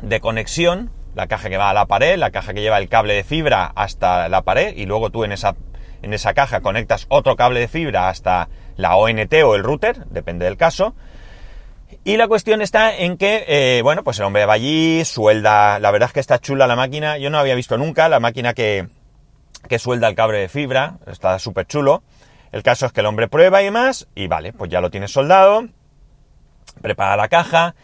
de 0.01 0.19
conexión, 0.19 0.91
la 1.15 1.27
caja 1.27 1.49
que 1.49 1.57
va 1.57 1.69
a 1.69 1.73
la 1.73 1.85
pared, 1.85 2.17
la 2.17 2.31
caja 2.31 2.53
que 2.53 2.61
lleva 2.61 2.77
el 2.77 2.89
cable 2.89 3.13
de 3.13 3.23
fibra 3.23 3.71
hasta 3.75 4.29
la 4.29 4.41
pared 4.41 4.75
y 4.75 4.85
luego 4.85 5.09
tú 5.09 5.23
en 5.23 5.31
esa, 5.31 5.55
en 6.01 6.13
esa 6.13 6.33
caja 6.33 6.61
conectas 6.61 7.05
otro 7.09 7.35
cable 7.35 7.59
de 7.59 7.67
fibra 7.67 8.09
hasta 8.09 8.49
la 8.77 8.95
ONT 8.95 9.33
o 9.43 9.55
el 9.55 9.63
router, 9.63 10.05
depende 10.07 10.45
del 10.45 10.57
caso. 10.57 10.95
Y 12.03 12.17
la 12.17 12.27
cuestión 12.27 12.61
está 12.61 12.95
en 12.95 13.17
que, 13.17 13.45
eh, 13.47 13.81
bueno, 13.81 14.03
pues 14.03 14.19
el 14.19 14.25
hombre 14.25 14.45
va 14.45 14.53
allí, 14.53 15.03
suelda, 15.05 15.79
la 15.79 15.91
verdad 15.91 16.07
es 16.07 16.13
que 16.13 16.19
está 16.19 16.39
chula 16.39 16.67
la 16.67 16.75
máquina, 16.75 17.17
yo 17.17 17.29
no 17.29 17.39
había 17.39 17.55
visto 17.55 17.77
nunca 17.77 18.07
la 18.09 18.19
máquina 18.19 18.53
que, 18.53 18.87
que 19.67 19.79
suelda 19.79 20.07
el 20.07 20.15
cable 20.15 20.37
de 20.37 20.49
fibra, 20.49 20.97
está 21.07 21.39
súper 21.39 21.65
chulo. 21.65 22.03
El 22.51 22.63
caso 22.63 22.85
es 22.85 22.91
que 22.91 23.01
el 23.01 23.05
hombre 23.05 23.27
prueba 23.27 23.61
y 23.61 23.69
más, 23.69 24.07
y 24.15 24.27
vale, 24.27 24.53
pues 24.53 24.71
ya 24.71 24.81
lo 24.81 24.89
tiene 24.89 25.07
soldado, 25.07 25.67
prepara 26.81 27.15
la 27.15 27.27
caja, 27.27 27.75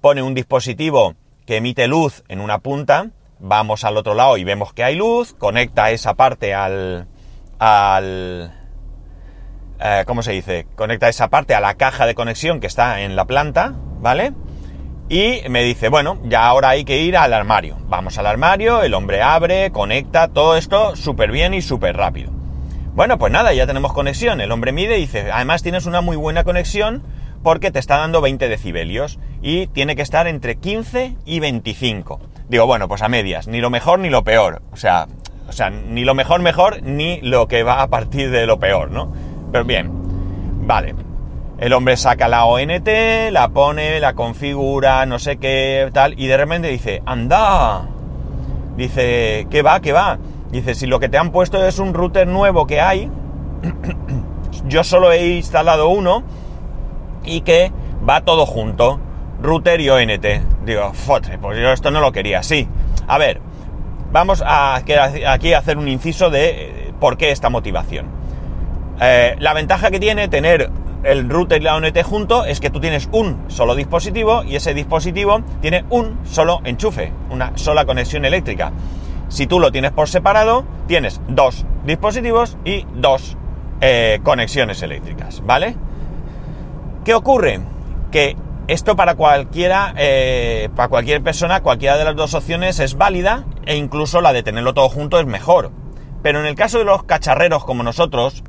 pone 0.00 0.22
un 0.22 0.34
dispositivo 0.34 1.14
que 1.46 1.56
emite 1.56 1.86
luz 1.88 2.24
en 2.28 2.40
una 2.40 2.58
punta, 2.58 3.10
vamos 3.38 3.84
al 3.84 3.96
otro 3.96 4.14
lado 4.14 4.36
y 4.36 4.44
vemos 4.44 4.72
que 4.72 4.84
hay 4.84 4.96
luz, 4.96 5.34
conecta 5.34 5.90
esa 5.90 6.14
parte 6.14 6.54
al... 6.54 7.06
al 7.58 8.52
eh, 9.80 10.04
¿Cómo 10.06 10.22
se 10.22 10.32
dice? 10.32 10.66
Conecta 10.76 11.08
esa 11.08 11.28
parte 11.28 11.54
a 11.54 11.60
la 11.60 11.74
caja 11.74 12.06
de 12.06 12.14
conexión 12.14 12.60
que 12.60 12.66
está 12.66 13.02
en 13.02 13.16
la 13.16 13.26
planta, 13.26 13.74
¿vale? 14.00 14.32
Y 15.08 15.42
me 15.50 15.62
dice, 15.62 15.90
bueno, 15.90 16.18
ya 16.24 16.46
ahora 16.46 16.70
hay 16.70 16.84
que 16.84 17.02
ir 17.02 17.16
al 17.16 17.34
armario. 17.34 17.76
Vamos 17.88 18.16
al 18.16 18.26
armario, 18.26 18.82
el 18.82 18.94
hombre 18.94 19.20
abre, 19.20 19.70
conecta, 19.70 20.28
todo 20.28 20.56
esto 20.56 20.96
súper 20.96 21.30
bien 21.30 21.52
y 21.52 21.60
súper 21.60 21.96
rápido. 21.96 22.30
Bueno, 22.94 23.18
pues 23.18 23.32
nada, 23.32 23.52
ya 23.52 23.66
tenemos 23.66 23.92
conexión. 23.92 24.40
El 24.40 24.52
hombre 24.52 24.72
mide 24.72 24.96
y 24.96 25.02
dice, 25.02 25.30
además 25.30 25.62
tienes 25.62 25.84
una 25.84 26.00
muy 26.00 26.16
buena 26.16 26.44
conexión 26.44 27.02
porque 27.44 27.70
te 27.70 27.78
está 27.78 27.98
dando 27.98 28.20
20 28.20 28.48
decibelios 28.48 29.20
y 29.42 29.68
tiene 29.68 29.94
que 29.94 30.02
estar 30.02 30.26
entre 30.26 30.56
15 30.56 31.16
y 31.24 31.38
25. 31.38 32.18
Digo, 32.48 32.66
bueno, 32.66 32.88
pues 32.88 33.02
a 33.02 33.08
medias, 33.08 33.46
ni 33.46 33.60
lo 33.60 33.70
mejor 33.70 34.00
ni 34.00 34.10
lo 34.10 34.24
peor. 34.24 34.62
O 34.72 34.76
sea, 34.76 35.06
o 35.46 35.52
sea, 35.52 35.70
ni 35.70 36.04
lo 36.04 36.14
mejor 36.14 36.40
mejor 36.40 36.82
ni 36.82 37.20
lo 37.20 37.46
que 37.46 37.62
va 37.62 37.82
a 37.82 37.88
partir 37.88 38.30
de 38.30 38.46
lo 38.46 38.58
peor, 38.58 38.90
¿no? 38.90 39.12
Pero 39.52 39.64
bien, 39.64 39.90
vale. 40.66 40.94
El 41.58 41.72
hombre 41.74 41.96
saca 41.96 42.28
la 42.28 42.46
ONT, 42.46 42.88
la 43.30 43.50
pone, 43.50 44.00
la 44.00 44.14
configura, 44.14 45.06
no 45.06 45.18
sé 45.18 45.36
qué, 45.36 45.88
tal, 45.92 46.18
y 46.18 46.26
de 46.26 46.36
repente 46.36 46.68
dice, 46.68 47.02
anda. 47.06 47.86
Dice, 48.76 49.46
¿qué 49.50 49.62
va? 49.62 49.80
¿Qué 49.80 49.92
va? 49.92 50.18
Dice, 50.50 50.74
si 50.74 50.86
lo 50.86 50.98
que 50.98 51.08
te 51.10 51.18
han 51.18 51.30
puesto 51.30 51.64
es 51.64 51.78
un 51.78 51.94
router 51.94 52.26
nuevo 52.26 52.66
que 52.66 52.80
hay, 52.80 53.10
yo 54.66 54.82
solo 54.82 55.12
he 55.12 55.36
instalado 55.36 55.90
uno 55.90 56.24
y 57.24 57.42
que 57.42 57.72
va 58.08 58.22
todo 58.22 58.46
junto, 58.46 59.00
router 59.40 59.80
y 59.80 59.90
ONT. 59.90 60.26
Digo, 60.64 60.92
fotre, 60.92 61.38
pues 61.38 61.58
yo 61.58 61.72
esto 61.72 61.90
no 61.90 62.00
lo 62.00 62.12
quería, 62.12 62.42
sí. 62.42 62.68
A 63.06 63.18
ver, 63.18 63.40
vamos 64.12 64.42
a, 64.44 64.76
aquí 64.76 65.52
a 65.52 65.58
hacer 65.58 65.78
un 65.78 65.88
inciso 65.88 66.30
de 66.30 66.48
eh, 66.50 66.94
por 67.00 67.16
qué 67.16 67.30
esta 67.30 67.50
motivación. 67.50 68.06
Eh, 69.00 69.36
la 69.38 69.52
ventaja 69.54 69.90
que 69.90 69.98
tiene 69.98 70.28
tener 70.28 70.70
el 71.02 71.28
router 71.28 71.60
y 71.60 71.64
la 71.64 71.76
ONT 71.76 72.02
junto 72.02 72.44
es 72.44 72.60
que 72.60 72.70
tú 72.70 72.80
tienes 72.80 73.08
un 73.12 73.44
solo 73.48 73.74
dispositivo 73.74 74.42
y 74.44 74.56
ese 74.56 74.72
dispositivo 74.72 75.42
tiene 75.60 75.84
un 75.90 76.18
solo 76.24 76.60
enchufe, 76.64 77.12
una 77.30 77.56
sola 77.56 77.84
conexión 77.84 78.24
eléctrica. 78.24 78.72
Si 79.28 79.46
tú 79.46 79.60
lo 79.60 79.70
tienes 79.72 79.92
por 79.92 80.08
separado, 80.08 80.64
tienes 80.86 81.20
dos 81.28 81.66
dispositivos 81.84 82.56
y 82.64 82.86
dos 82.94 83.36
eh, 83.80 84.20
conexiones 84.22 84.82
eléctricas, 84.82 85.42
¿vale? 85.44 85.76
¿Qué 87.04 87.12
ocurre? 87.12 87.60
Que 88.10 88.34
esto 88.66 88.96
para 88.96 89.14
cualquiera, 89.14 89.92
eh, 89.98 90.70
para 90.74 90.88
cualquier 90.88 91.22
persona, 91.22 91.62
cualquiera 91.62 91.98
de 91.98 92.04
las 92.04 92.16
dos 92.16 92.32
opciones 92.32 92.80
es 92.80 92.94
válida 92.94 93.44
e 93.66 93.76
incluso 93.76 94.22
la 94.22 94.32
de 94.32 94.42
tenerlo 94.42 94.72
todo 94.72 94.88
junto 94.88 95.20
es 95.20 95.26
mejor. 95.26 95.70
Pero 96.22 96.40
en 96.40 96.46
el 96.46 96.54
caso 96.54 96.78
de 96.78 96.84
los 96.84 97.02
cacharreros 97.02 97.66
como 97.66 97.82
nosotros, 97.82 98.42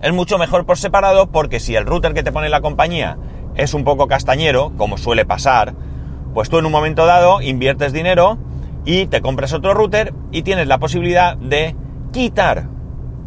es 0.00 0.12
mucho 0.12 0.38
mejor 0.38 0.66
por 0.66 0.78
separado 0.78 1.32
porque 1.32 1.58
si 1.58 1.74
el 1.74 1.84
router 1.84 2.14
que 2.14 2.22
te 2.22 2.30
pone 2.30 2.48
la 2.48 2.60
compañía 2.60 3.18
es 3.56 3.74
un 3.74 3.82
poco 3.82 4.06
castañero, 4.06 4.72
como 4.76 4.96
suele 4.96 5.24
pasar, 5.24 5.74
pues 6.34 6.50
tú 6.50 6.58
en 6.58 6.66
un 6.66 6.70
momento 6.70 7.06
dado 7.06 7.42
inviertes 7.42 7.92
dinero 7.92 8.38
y 8.84 9.08
te 9.08 9.20
compras 9.20 9.52
otro 9.52 9.74
router 9.74 10.14
y 10.30 10.42
tienes 10.42 10.68
la 10.68 10.78
posibilidad 10.78 11.36
de 11.36 11.74
quitar 12.12 12.68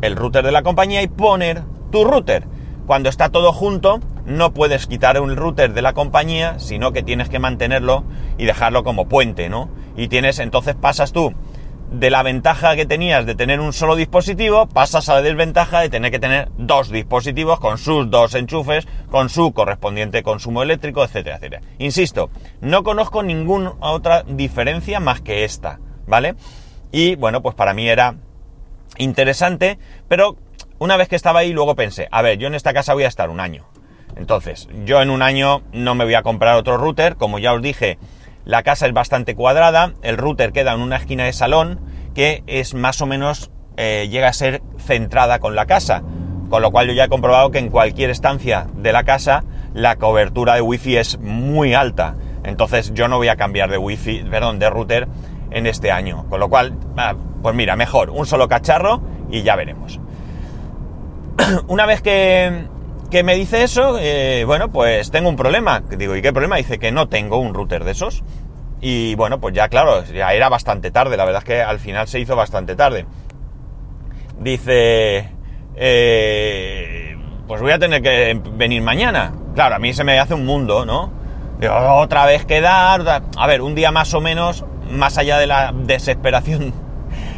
el 0.01 0.15
router 0.15 0.45
de 0.45 0.53
la 0.53 0.63
compañía 0.63 1.01
y 1.01 1.09
poner 1.09 1.63
tu 1.91 2.05
router. 2.05 2.47
Cuando 2.87 3.09
está 3.09 3.27
todo 3.29 3.51
junto, 3.51 3.99
no 4.25 4.53
puedes 4.53 4.87
quitar 4.87 5.19
un 5.19 5.35
router 5.35 5.73
de 5.73 5.81
la 5.81 5.93
compañía, 5.93 6.59
sino 6.59 6.91
que 6.91 7.03
tienes 7.03 7.29
que 7.29 7.39
mantenerlo 7.39 8.03
y 8.37 8.45
dejarlo 8.45 8.83
como 8.83 9.07
puente, 9.07 9.49
¿no? 9.49 9.69
Y 9.95 10.07
tienes, 10.07 10.39
entonces 10.39 10.75
pasas 10.75 11.11
tú 11.11 11.33
de 11.91 12.09
la 12.09 12.23
ventaja 12.23 12.77
que 12.77 12.85
tenías 12.85 13.25
de 13.25 13.35
tener 13.35 13.59
un 13.59 13.73
solo 13.73 13.97
dispositivo, 13.97 14.67
pasas 14.67 15.09
a 15.09 15.15
la 15.15 15.21
desventaja 15.21 15.81
de 15.81 15.89
tener 15.89 16.09
que 16.09 16.19
tener 16.19 16.49
dos 16.57 16.89
dispositivos 16.89 17.59
con 17.59 17.77
sus 17.77 18.09
dos 18.09 18.33
enchufes, 18.33 18.87
con 19.09 19.29
su 19.29 19.51
correspondiente 19.51 20.23
consumo 20.23 20.63
eléctrico, 20.63 21.03
etcétera, 21.03 21.35
etcétera. 21.35 21.61
Insisto, 21.79 22.29
no 22.61 22.83
conozco 22.83 23.23
ninguna 23.23 23.73
otra 23.81 24.23
diferencia 24.23 25.01
más 25.01 25.19
que 25.19 25.43
esta, 25.43 25.79
¿vale? 26.07 26.35
Y 26.93 27.15
bueno, 27.15 27.41
pues 27.41 27.55
para 27.55 27.73
mí 27.73 27.89
era 27.89 28.15
interesante, 28.97 29.77
pero 30.07 30.37
una 30.79 30.95
vez 30.95 31.09
que 31.09 31.17
estaba 31.17 31.41
ahí 31.41 31.51
luego 31.51 31.75
pensé, 31.75 32.07
a 32.09 32.21
ver, 32.21 32.37
yo 32.37 32.47
en 32.47 32.55
esta 32.55 32.73
casa 32.73 32.93
voy 32.93 33.03
a 33.03 33.09
estar 33.09 33.29
un 33.29 33.41
año. 33.41 33.70
Entonces, 34.15 34.67
yo 34.85 35.01
en 35.01 35.09
un 35.09 35.21
año 35.21 35.61
no 35.73 35.95
me 35.95 36.05
voy 36.05 36.15
a 36.15 36.23
comprar 36.23 36.55
otro 36.57 36.77
router, 36.77 37.15
como 37.15 37.39
ya 37.39 37.53
os 37.53 37.61
dije, 37.61 37.97
la 38.45 38.63
casa 38.63 38.87
es 38.87 38.93
bastante 38.93 39.35
cuadrada, 39.35 39.93
el 40.01 40.17
router 40.17 40.51
queda 40.51 40.73
en 40.73 40.81
una 40.81 40.97
esquina 40.97 41.25
de 41.25 41.33
salón 41.33 41.79
que 42.13 42.43
es 42.47 42.73
más 42.73 43.01
o 43.01 43.05
menos, 43.05 43.51
eh, 43.77 44.07
llega 44.09 44.27
a 44.27 44.33
ser 44.33 44.61
centrada 44.77 45.39
con 45.39 45.55
la 45.55 45.65
casa. 45.65 46.03
Con 46.49 46.61
lo 46.61 46.71
cual 46.71 46.87
yo 46.87 46.93
ya 46.93 47.05
he 47.05 47.09
comprobado 47.09 47.51
que 47.51 47.59
en 47.59 47.69
cualquier 47.69 48.09
estancia 48.09 48.67
de 48.75 48.91
la 48.91 49.03
casa 49.03 49.45
la 49.73 49.95
cobertura 49.95 50.55
de 50.55 50.61
wifi 50.61 50.97
es 50.97 51.17
muy 51.19 51.73
alta. 51.73 52.15
Entonces 52.43 52.93
yo 52.93 53.07
no 53.07 53.17
voy 53.17 53.29
a 53.29 53.37
cambiar 53.37 53.69
de 53.69 53.77
wifi, 53.77 54.23
perdón, 54.29 54.59
de 54.59 54.69
router 54.69 55.07
en 55.51 55.65
este 55.65 55.91
año. 55.91 56.25
Con 56.29 56.41
lo 56.41 56.49
cual, 56.49 56.77
ah, 56.97 57.15
pues 57.41 57.55
mira, 57.55 57.77
mejor, 57.77 58.09
un 58.09 58.25
solo 58.25 58.49
cacharro 58.49 59.01
y 59.29 59.43
ya 59.43 59.55
veremos. 59.55 59.99
Una 61.67 61.85
vez 61.85 62.01
que, 62.01 62.65
que 63.11 63.23
me 63.23 63.35
dice 63.35 63.63
eso, 63.63 63.97
eh, 63.99 64.45
bueno, 64.45 64.71
pues 64.71 65.11
tengo 65.11 65.27
un 65.29 65.35
problema. 65.35 65.81
Digo, 65.81 66.15
¿y 66.15 66.21
qué 66.21 66.31
problema? 66.31 66.55
Dice 66.55 66.79
que 66.79 66.93
no 66.93 67.09
tengo 67.09 67.37
un 67.37 67.53
router 67.53 67.83
de 67.83 67.91
esos. 67.91 68.23
Y 68.79 69.13
bueno, 69.15 69.39
pues 69.39 69.53
ya 69.53 69.67
claro, 69.67 70.03
ya 70.05 70.33
era 70.33 70.49
bastante 70.49 70.89
tarde, 70.89 71.17
la 71.17 71.25
verdad 71.25 71.43
es 71.43 71.45
que 71.45 71.61
al 71.61 71.79
final 71.79 72.07
se 72.07 72.19
hizo 72.19 72.35
bastante 72.35 72.75
tarde. 72.75 73.05
Dice, 74.39 75.29
eh, 75.75 77.17
pues 77.47 77.61
voy 77.61 77.73
a 77.73 77.79
tener 77.79 78.01
que 78.01 78.41
venir 78.53 78.81
mañana. 78.81 79.33
Claro, 79.53 79.75
a 79.75 79.79
mí 79.79 79.93
se 79.93 80.05
me 80.05 80.17
hace 80.17 80.33
un 80.33 80.45
mundo, 80.45 80.85
¿no? 80.85 81.11
Otra 81.69 82.25
vez 82.25 82.45
quedar, 82.45 83.23
a 83.37 83.47
ver, 83.47 83.61
un 83.61 83.75
día 83.75 83.91
más 83.91 84.13
o 84.15 84.21
menos, 84.21 84.65
más 84.89 85.17
allá 85.19 85.37
de 85.37 85.45
la 85.45 85.73
desesperación, 85.75 86.73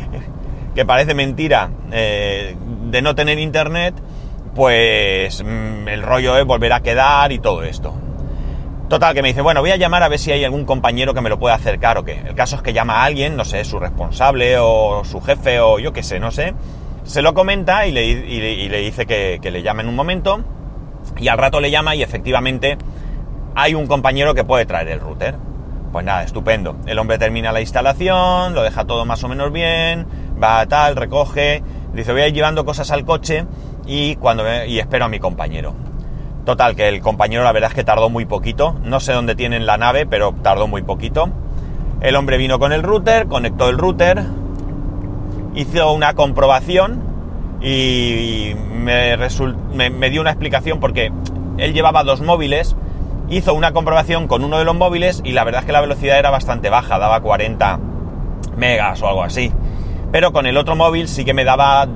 que 0.76 0.86
parece 0.86 1.14
mentira, 1.14 1.72
eh, 1.92 2.56
de 2.86 3.02
no 3.02 3.16
tener 3.16 3.38
internet, 3.40 3.96
pues 4.56 5.44
mm, 5.44 5.88
el 5.88 6.02
rollo 6.04 6.38
es 6.38 6.46
volver 6.46 6.74
a 6.74 6.82
quedar 6.82 7.32
y 7.32 7.40
todo 7.40 7.64
esto. 7.64 7.94
Total, 8.90 9.16
que 9.16 9.22
me 9.22 9.30
dice, 9.30 9.42
bueno, 9.42 9.62
voy 9.62 9.72
a 9.72 9.76
llamar 9.76 10.04
a 10.04 10.10
ver 10.10 10.20
si 10.20 10.32
hay 10.32 10.44
algún 10.44 10.66
compañero 10.66 11.14
que 11.14 11.22
me 11.22 11.30
lo 11.30 11.40
pueda 11.40 11.56
acercar 11.56 11.98
o 11.98 12.04
qué. 12.04 12.22
El 12.28 12.36
caso 12.36 12.58
es 12.58 12.62
que 12.62 12.74
llama 12.74 12.98
a 12.98 13.06
alguien, 13.06 13.36
no 13.36 13.46
sé, 13.46 13.64
su 13.64 13.80
responsable 13.80 14.58
o 14.60 15.04
su 15.04 15.20
jefe 15.22 15.60
o 15.60 15.80
yo 15.80 15.94
qué 15.94 16.04
sé, 16.04 16.20
no 16.20 16.32
sé. 16.32 16.54
Se 17.04 17.22
lo 17.22 17.34
comenta 17.34 17.88
y 17.88 17.92
le, 17.92 18.82
dice 18.82 19.06
que, 19.06 19.40
que, 19.42 19.52
le 19.52 19.64
llame 19.64 19.84
en 19.84 19.90
un 19.90 19.96
momento. 19.96 20.44
Y 21.18 21.28
al 21.28 21.38
rato 21.38 21.60
le 21.60 21.72
llama 21.72 21.96
y 21.96 22.04
efectivamente 22.04 22.78
hay 23.56 23.74
un 23.74 23.88
compañero 23.88 24.36
que 24.36 24.44
puede 24.44 24.66
traer 24.66 24.90
el 24.90 25.00
router. 25.00 25.36
Pues 25.92 26.06
nada, 26.06 26.24
estupendo. 26.24 26.76
El 26.86 27.00
hombre 27.00 27.18
termina 27.18 27.52
la 27.52 27.62
instalación, 27.62 28.54
lo 28.54 28.64
deja 28.64 28.86
todo 28.86 29.06
más 29.06 29.24
o 29.24 29.28
menos 29.28 29.52
bien, 29.52 30.08
va 30.42 30.60
a 30.60 30.68
tal, 30.68 30.96
recoge, 30.96 31.64
dice 31.94 32.12
voy 32.12 32.22
a 32.22 32.28
ir 32.28 32.34
llevando 32.34 32.66
cosas 32.66 32.92
al 32.92 33.06
coche 33.06 33.46
y, 33.86 34.16
cuando, 34.16 34.44
y 34.66 34.80
espero 34.80 35.06
a 35.06 35.10
mi 35.10 35.20
compañero. 35.20 35.74
Total, 36.46 36.76
que 36.76 36.90
el 36.90 37.00
compañero 37.00 37.44
la 37.44 37.52
verdad 37.54 37.70
es 37.70 37.76
que 37.76 37.84
tardó 37.84 38.10
muy 38.10 38.26
poquito, 38.26 38.76
no 38.84 39.00
sé 39.00 39.14
dónde 39.14 39.36
tienen 39.36 39.66
la 39.66 39.78
nave, 39.78 40.06
pero 40.06 40.34
tardó 40.42 40.68
muy 40.68 40.82
poquito. 40.82 41.30
El 42.02 42.18
hombre 42.18 42.38
vino 42.38 42.60
con 42.60 42.74
el 42.74 42.84
router, 42.84 43.28
conectó 43.28 43.70
el 43.70 43.78
router, 43.78 44.24
hizo 45.56 45.94
una 45.94 46.16
comprobación 46.16 47.02
y 47.62 48.56
me, 48.74 49.16
me, 49.90 50.10
dio 50.10 50.20
una 50.20 50.32
explicación 50.32 50.82
porque 50.82 51.14
él 51.58 51.74
llevaba 51.74 52.04
dos 52.04 52.20
móviles, 52.20 52.76
hizo 53.30 53.54
una 53.54 53.72
comprobación 53.72 54.28
con 54.28 54.44
uno 54.44 54.58
de 54.58 54.66
los 54.66 54.76
móviles 54.76 55.22
y 55.24 55.32
la 55.32 55.46
verdad 55.46 55.62
es 55.62 55.66
que 55.66 55.72
la 55.72 55.80
velocidad 55.80 56.20
era 56.20 56.30
bastante 56.30 56.70
baja, 56.70 57.00
daba 57.00 57.22
40 57.22 57.80
megas 58.58 59.02
o 59.02 59.08
algo 59.08 59.24
así. 59.24 59.54
Pero 60.12 60.34
con 60.34 60.46
el 60.46 60.58
otro 60.58 60.76
móvil 60.76 61.08
sí 61.08 61.24
que 61.24 61.34
me 61.34 61.46
daba 61.46 61.88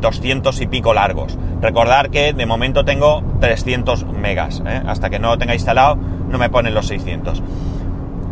200 0.00 0.60
y 0.60 0.66
pico 0.66 0.94
largos. 0.94 1.38
Recordar 1.60 2.10
que 2.10 2.32
de 2.32 2.46
momento 2.46 2.84
tengo 2.84 3.22
300 3.40 4.06
megas, 4.06 4.62
¿eh? 4.66 4.82
hasta 4.86 5.10
que 5.10 5.18
no 5.18 5.28
lo 5.28 5.38
tenga 5.38 5.54
instalado 5.54 5.98
no 6.28 6.38
me 6.38 6.50
ponen 6.50 6.74
los 6.74 6.86
600. 6.86 7.42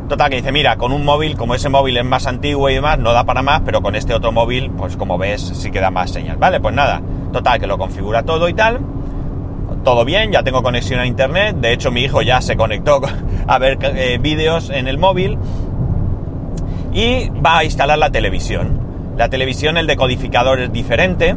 Total, 0.08 0.30
que 0.30 0.37
dice, 0.37 0.52
mira, 0.52 0.76
con 0.76 0.92
un 0.92 1.04
móvil, 1.04 1.37
como 1.37 1.54
ese 1.54 1.68
móvil 1.68 1.96
es 1.96 2.04
más 2.04 2.26
antiguo 2.26 2.70
y 2.70 2.75
demás, 2.75 2.99
no 2.99 3.12
da 3.12 3.25
para 3.25 3.42
más, 3.42 3.62
pero 3.64 3.82
con 3.82 3.96
este 3.96 4.14
otro 4.14 4.30
móvil, 4.30 4.70
pues 4.70 4.96
como 4.96 5.18
ves, 5.18 5.40
sí 5.42 5.70
que 5.73 5.80
da 5.80 5.90
más 5.90 6.11
señal. 6.11 6.37
Vale, 6.37 6.61
pues 6.61 6.75
nada, 6.75 7.02
total, 7.32 7.58
que 7.58 7.66
lo 7.66 7.76
configura 7.76 8.23
todo 8.23 8.49
y 8.49 8.54
tal. 8.54 8.80
Todo 9.82 10.04
bien, 10.04 10.30
ya 10.30 10.42
tengo 10.44 10.62
conexión 10.62 11.00
a 11.00 11.06
internet. 11.06 11.56
De 11.56 11.73
hecho, 11.73 11.90
mi 11.90 12.02
hijo 12.02 12.23
ya 12.23 12.40
se 12.40 12.56
conectó 12.56 13.00
a 13.46 13.58
ver 13.58 13.78
eh, 13.82 14.18
vídeos 14.20 14.70
en 14.70 14.87
el 14.87 14.99
móvil. 14.99 15.38
Y 16.92 17.28
va 17.44 17.58
a 17.58 17.64
instalar 17.64 17.99
la 17.99 18.11
televisión. 18.11 18.80
La 19.16 19.28
televisión, 19.28 19.76
el 19.76 19.87
decodificador 19.87 20.61
es 20.61 20.73
diferente 20.73 21.37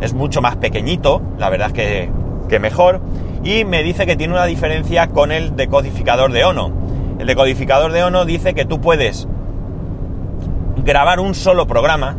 es 0.00 0.14
mucho 0.14 0.42
más 0.42 0.56
pequeñito, 0.56 1.22
la 1.38 1.48
verdad 1.48 1.70
es 1.74 2.10
que, 2.48 2.58
mejor, 2.58 3.00
y 3.42 3.64
me 3.64 3.82
dice 3.82 4.06
que 4.06 4.16
tiene 4.16 4.34
una 4.34 4.46
diferencia 4.46 5.08
con 5.08 5.32
el 5.32 5.56
decodificador 5.56 6.32
de 6.32 6.44
Ono. 6.44 6.72
El 7.18 7.26
decodificador 7.26 7.92
de 7.92 8.04
Ono 8.04 8.24
dice 8.24 8.54
que 8.54 8.64
tú 8.64 8.80
puedes 8.80 9.26
grabar 10.84 11.20
un 11.20 11.34
solo 11.34 11.66
programa, 11.66 12.16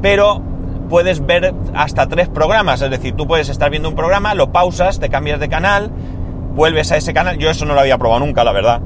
pero 0.00 0.42
puedes 0.88 1.24
ver 1.24 1.54
hasta 1.74 2.06
tres 2.06 2.28
programas, 2.28 2.82
es 2.82 2.90
decir, 2.90 3.14
tú 3.14 3.26
puedes 3.26 3.48
estar 3.48 3.70
viendo 3.70 3.88
un 3.88 3.94
programa, 3.94 4.34
lo 4.34 4.52
pausas, 4.52 5.00
te 5.00 5.08
cambias 5.08 5.40
de 5.40 5.48
canal, 5.48 5.90
vuelves 6.54 6.92
a 6.92 6.96
ese 6.96 7.12
canal, 7.12 7.38
yo 7.38 7.50
eso 7.50 7.64
no 7.64 7.74
lo 7.74 7.80
había 7.80 7.98
probado 7.98 8.24
nunca, 8.24 8.44
la 8.44 8.52
verdad. 8.52 8.80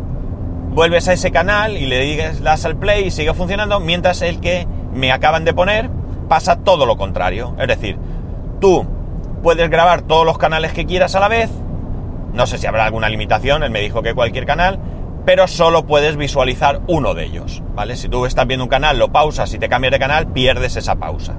Vuelves 0.71 1.09
a 1.09 1.13
ese 1.13 1.31
canal 1.31 1.77
y 1.77 1.87
le 1.87 2.17
das 2.41 2.65
al 2.65 2.77
play 2.77 3.07
y 3.07 3.11
sigue 3.11 3.35
funcionando, 3.35 3.81
mientras 3.81 4.23
el 4.23 4.41
que 4.41 4.67
me 4.93 5.13
acaban 5.13 5.45
de 5.45 5.55
poner 5.55 5.91
pasa 6.29 6.57
todo 6.57 6.87
lo 6.87 6.97
contrario. 6.97 7.55
Es 7.59 7.69
decir, 7.69 7.99
tú 8.61 8.87
puedes 9.43 9.69
grabar 9.71 10.03
todos 10.03 10.25
los 10.25 10.39
canales 10.39 10.73
que 10.73 10.87
quieras 10.87 11.15
a 11.15 11.21
la 11.21 11.29
vez. 11.29 11.51
No 12.33 12.47
sé 12.47 12.59
si 12.59 12.67
habrá 12.67 12.85
alguna 12.85 13.09
limitación, 13.09 13.63
él 13.63 13.71
me 13.71 13.81
dijo 13.81 14.03
que 14.03 14.15
cualquier 14.15 14.47
canal, 14.47 14.79
pero 15.25 15.49
solo 15.49 15.87
puedes 15.87 16.17
visualizar 16.17 16.81
uno 16.87 17.15
de 17.15 17.25
ellos, 17.25 17.63
¿vale? 17.75 17.97
Si 17.97 18.09
tú 18.09 18.27
estás 18.27 18.47
viendo 18.47 18.65
un 18.65 18.71
canal, 18.71 18.99
lo 18.99 19.09
pausas 19.11 19.53
y 19.55 19.59
te 19.59 19.69
cambias 19.69 19.93
de 19.93 19.99
canal, 19.99 20.29
pierdes 20.29 20.77
esa 20.77 20.97
pausa. 20.97 21.35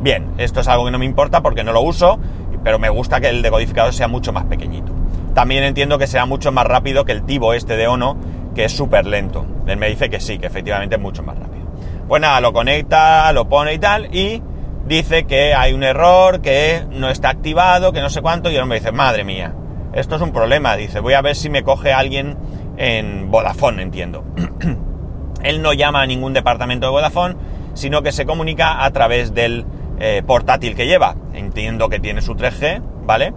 Bien, 0.00 0.32
esto 0.38 0.60
es 0.60 0.68
algo 0.68 0.84
que 0.84 0.90
no 0.90 0.98
me 0.98 1.04
importa 1.04 1.42
porque 1.42 1.64
no 1.64 1.72
lo 1.72 1.80
uso, 1.80 2.18
pero 2.64 2.78
me 2.78 2.88
gusta 2.88 3.20
que 3.20 3.28
el 3.28 3.42
decodificador 3.42 3.92
sea 3.92 4.08
mucho 4.08 4.32
más 4.32 4.44
pequeñito. 4.44 4.92
También 5.34 5.64
entiendo 5.64 5.98
que 5.98 6.06
sea 6.06 6.26
mucho 6.26 6.52
más 6.52 6.66
rápido 6.66 7.04
que 7.04 7.12
el 7.12 7.22
Tivo 7.22 7.54
este 7.54 7.76
de 7.76 7.86
Ono, 7.86 8.16
que 8.54 8.64
es 8.64 8.72
súper 8.72 9.06
lento. 9.06 9.46
Él 9.66 9.76
me 9.76 9.88
dice 9.88 10.10
que 10.10 10.20
sí, 10.20 10.38
que 10.38 10.46
efectivamente 10.46 10.96
es 10.96 11.00
mucho 11.00 11.22
más 11.22 11.38
rápido. 11.38 11.61
Pues 12.08 12.20
nada, 12.20 12.40
lo 12.40 12.52
conecta, 12.52 13.32
lo 13.32 13.48
pone 13.48 13.74
y 13.74 13.78
tal, 13.78 14.14
y 14.14 14.42
dice 14.86 15.24
que 15.24 15.54
hay 15.54 15.72
un 15.72 15.82
error, 15.82 16.40
que 16.40 16.84
no 16.90 17.08
está 17.08 17.30
activado, 17.30 17.92
que 17.92 18.00
no 18.00 18.10
sé 18.10 18.20
cuánto, 18.20 18.50
y 18.50 18.56
el 18.56 18.62
hombre 18.62 18.80
dice, 18.80 18.92
madre 18.92 19.24
mía, 19.24 19.54
esto 19.92 20.16
es 20.16 20.22
un 20.22 20.32
problema, 20.32 20.76
dice, 20.76 21.00
voy 21.00 21.14
a 21.14 21.22
ver 21.22 21.36
si 21.36 21.48
me 21.48 21.62
coge 21.62 21.92
alguien 21.92 22.36
en 22.76 23.30
Vodafone, 23.30 23.82
entiendo. 23.82 24.24
Él 25.42 25.62
no 25.62 25.72
llama 25.72 26.02
a 26.02 26.06
ningún 26.06 26.32
departamento 26.32 26.86
de 26.86 26.92
Vodafone, 26.92 27.36
sino 27.74 28.02
que 28.02 28.12
se 28.12 28.26
comunica 28.26 28.84
a 28.84 28.90
través 28.90 29.34
del 29.34 29.66
eh, 29.98 30.22
portátil 30.26 30.74
que 30.74 30.86
lleva. 30.86 31.16
Entiendo 31.34 31.88
que 31.88 32.00
tiene 32.00 32.22
su 32.22 32.34
3G, 32.34 32.82
¿vale? 33.04 33.32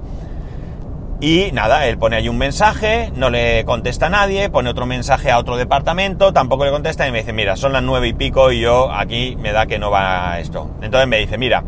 Y 1.22 1.52
nada, 1.54 1.88
él 1.88 1.98
pone 1.98 2.18
ahí 2.18 2.28
un 2.28 2.38
mensaje, 2.38 3.12
no 3.16 3.30
le 3.30 3.64
contesta 3.64 4.08
a 4.08 4.10
nadie, 4.10 4.50
pone 4.50 4.70
otro 4.70 4.86
mensaje 4.86 5.32
a 5.32 5.40
otro 5.40 5.56
departamento, 5.56 6.34
tampoco 6.34 6.66
le 6.66 6.72
contesta 6.72 7.08
y 7.08 7.12
me 7.12 7.20
dice, 7.20 7.32
mira, 7.32 7.56
son 7.56 7.72
las 7.72 7.84
nueve 7.84 8.10
y 8.10 8.14
pico 8.14 8.52
y 8.52 8.60
yo 8.60 8.92
aquí 8.92 9.38
me 9.40 9.54
da 9.54 9.66
que 9.66 9.80
no 9.80 9.90
va 9.92 10.40
esto. 10.40 10.72
Entonces 10.82 11.08
me 11.08 11.18
dice, 11.18 11.38
mira, 11.38 11.64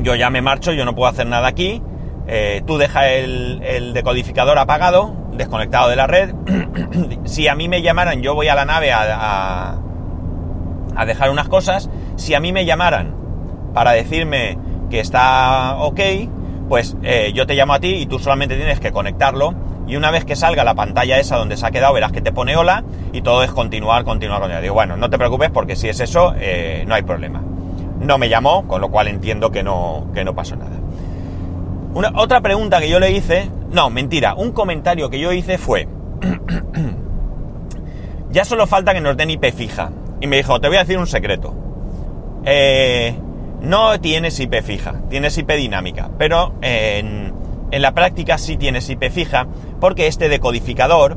yo 0.00 0.14
ya 0.14 0.30
me 0.30 0.40
marcho, 0.40 0.72
yo 0.72 0.84
no 0.84 0.94
puedo 0.94 1.10
hacer 1.10 1.26
nada 1.26 1.48
aquí, 1.48 1.82
eh, 2.28 2.62
tú 2.64 2.78
deja 2.78 3.08
el, 3.08 3.92
decodificador 3.92 4.56
apagado, 4.56 5.16
desconectado 5.32 5.88
de 5.88 5.96
la 5.96 6.06
red. 6.06 6.32
si 7.24 7.48
a 7.48 7.56
mí 7.56 7.68
me 7.68 7.82
llamaran, 7.82 8.22
yo 8.22 8.36
voy 8.36 8.46
a 8.46 8.54
la 8.54 8.64
nave 8.64 8.92
a, 8.92 9.78
a 10.94 11.06
dejar 11.06 11.30
unas 11.30 11.48
cosas. 11.48 11.90
Si 12.14 12.34
a 12.34 12.40
mí 12.40 12.52
me 12.52 12.64
llamaran 12.64 13.16
para 13.74 13.92
decirme 13.92 14.58
que 14.90 15.00
está 15.00 15.76
ok, 15.80 16.00
pues 16.68 16.96
eh, 17.02 17.32
yo 17.34 17.46
te 17.46 17.54
llamo 17.54 17.74
a 17.74 17.80
ti 17.80 17.94
y 17.94 18.06
tú 18.06 18.18
solamente 18.18 18.56
tienes 18.56 18.80
que 18.80 18.92
conectarlo 18.92 19.54
y 19.86 19.96
una 19.96 20.10
vez 20.10 20.24
que 20.24 20.36
salga 20.36 20.64
la 20.64 20.74
pantalla 20.74 21.18
esa 21.18 21.36
donde 21.36 21.56
se 21.56 21.66
ha 21.66 21.70
quedado 21.70 21.92
verás 21.92 22.12
que 22.12 22.20
te 22.20 22.32
pone 22.32 22.56
hola 22.56 22.84
y 23.12 23.22
todo 23.22 23.42
es 23.42 23.50
continuar, 23.50 24.04
continuar, 24.04 24.40
continuar. 24.40 24.62
Digo, 24.62 24.74
bueno, 24.74 24.96
no 24.96 25.10
te 25.10 25.18
preocupes 25.18 25.50
porque 25.50 25.76
si 25.76 25.88
es 25.88 26.00
eso, 26.00 26.34
eh, 26.38 26.84
no 26.86 26.94
hay 26.94 27.02
problema. 27.02 27.42
No 28.00 28.18
me 28.18 28.28
llamó, 28.28 28.66
con 28.66 28.80
lo 28.80 28.90
cual 28.90 29.08
entiendo 29.08 29.50
que 29.50 29.62
no, 29.62 30.06
que 30.14 30.24
no 30.24 30.34
pasó 30.34 30.56
nada. 30.56 30.76
Una, 31.94 32.12
otra 32.16 32.40
pregunta 32.40 32.80
que 32.80 32.88
yo 32.88 32.98
le 32.98 33.12
hice, 33.12 33.50
no, 33.70 33.90
mentira, 33.90 34.34
un 34.34 34.52
comentario 34.52 35.10
que 35.10 35.20
yo 35.20 35.32
hice 35.32 35.58
fue, 35.58 35.86
ya 38.30 38.44
solo 38.44 38.66
falta 38.66 38.94
que 38.94 39.00
nos 39.00 39.16
den 39.16 39.30
IP 39.30 39.52
fija. 39.52 39.90
Y 40.20 40.26
me 40.26 40.36
dijo, 40.36 40.60
te 40.60 40.68
voy 40.68 40.78
a 40.78 40.80
decir 40.80 40.98
un 40.98 41.06
secreto. 41.06 41.54
Eh, 42.44 43.14
no 43.62 43.98
tienes 44.00 44.38
IP 44.40 44.60
fija, 44.62 44.94
tienes 45.08 45.38
IP 45.38 45.52
dinámica, 45.52 46.10
pero 46.18 46.54
en, 46.62 47.32
la 47.70 47.92
práctica 47.94 48.36
sí 48.36 48.56
tienes 48.56 48.90
IP 48.90 49.10
fija 49.10 49.46
porque 49.80 50.08
este 50.08 50.28
decodificador 50.28 51.16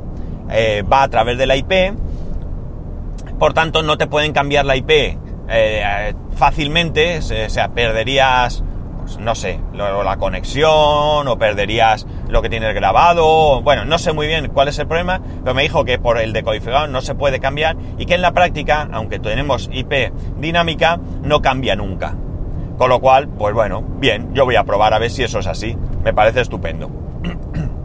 eh, 0.51 0.83
va 0.83 1.03
a 1.03 1.09
través 1.09 1.37
de 1.37 1.47
la 1.47 1.57
IP, 1.57 1.71
por 3.39 3.53
tanto 3.53 3.81
no 3.81 3.97
te 3.97 4.07
pueden 4.07 4.31
cambiar 4.31 4.65
la 4.65 4.77
IP 4.77 5.17
eh, 5.49 6.13
fácilmente, 6.35 7.17
o 7.17 7.49
sea, 7.49 7.69
perderías, 7.69 8.63
pues, 8.99 9.17
no 9.17 9.33
sé, 9.33 9.59
la 9.73 10.17
conexión 10.17 11.27
o 11.27 11.37
perderías 11.39 12.05
lo 12.29 12.43
que 12.43 12.49
tienes 12.49 12.75
grabado, 12.75 13.61
bueno, 13.63 13.85
no 13.85 13.97
sé 13.97 14.13
muy 14.13 14.27
bien 14.27 14.49
cuál 14.53 14.67
es 14.67 14.77
el 14.77 14.87
problema, 14.87 15.19
pero 15.43 15.55
me 15.55 15.63
dijo 15.63 15.83
que 15.83 15.97
por 15.97 16.19
el 16.19 16.31
decodificador 16.31 16.89
no 16.89 17.01
se 17.01 17.15
puede 17.15 17.39
cambiar 17.39 17.75
y 17.97 18.05
que 18.05 18.13
en 18.13 18.21
la 18.21 18.33
práctica, 18.33 18.87
aunque 18.91 19.17
tenemos 19.17 19.67
IP 19.73 20.13
dinámica, 20.37 20.99
no 21.23 21.41
cambia 21.41 21.75
nunca. 21.75 22.15
Con 22.77 22.89
lo 22.89 22.99
cual, 22.99 23.27
pues 23.29 23.53
bueno, 23.53 23.81
bien, 23.81 24.33
yo 24.33 24.45
voy 24.45 24.55
a 24.55 24.63
probar 24.63 24.93
a 24.93 24.99
ver 24.99 25.09
si 25.09 25.23
eso 25.23 25.39
es 25.39 25.47
así. 25.47 25.77
Me 26.03 26.13
parece 26.13 26.41
estupendo. 26.41 26.89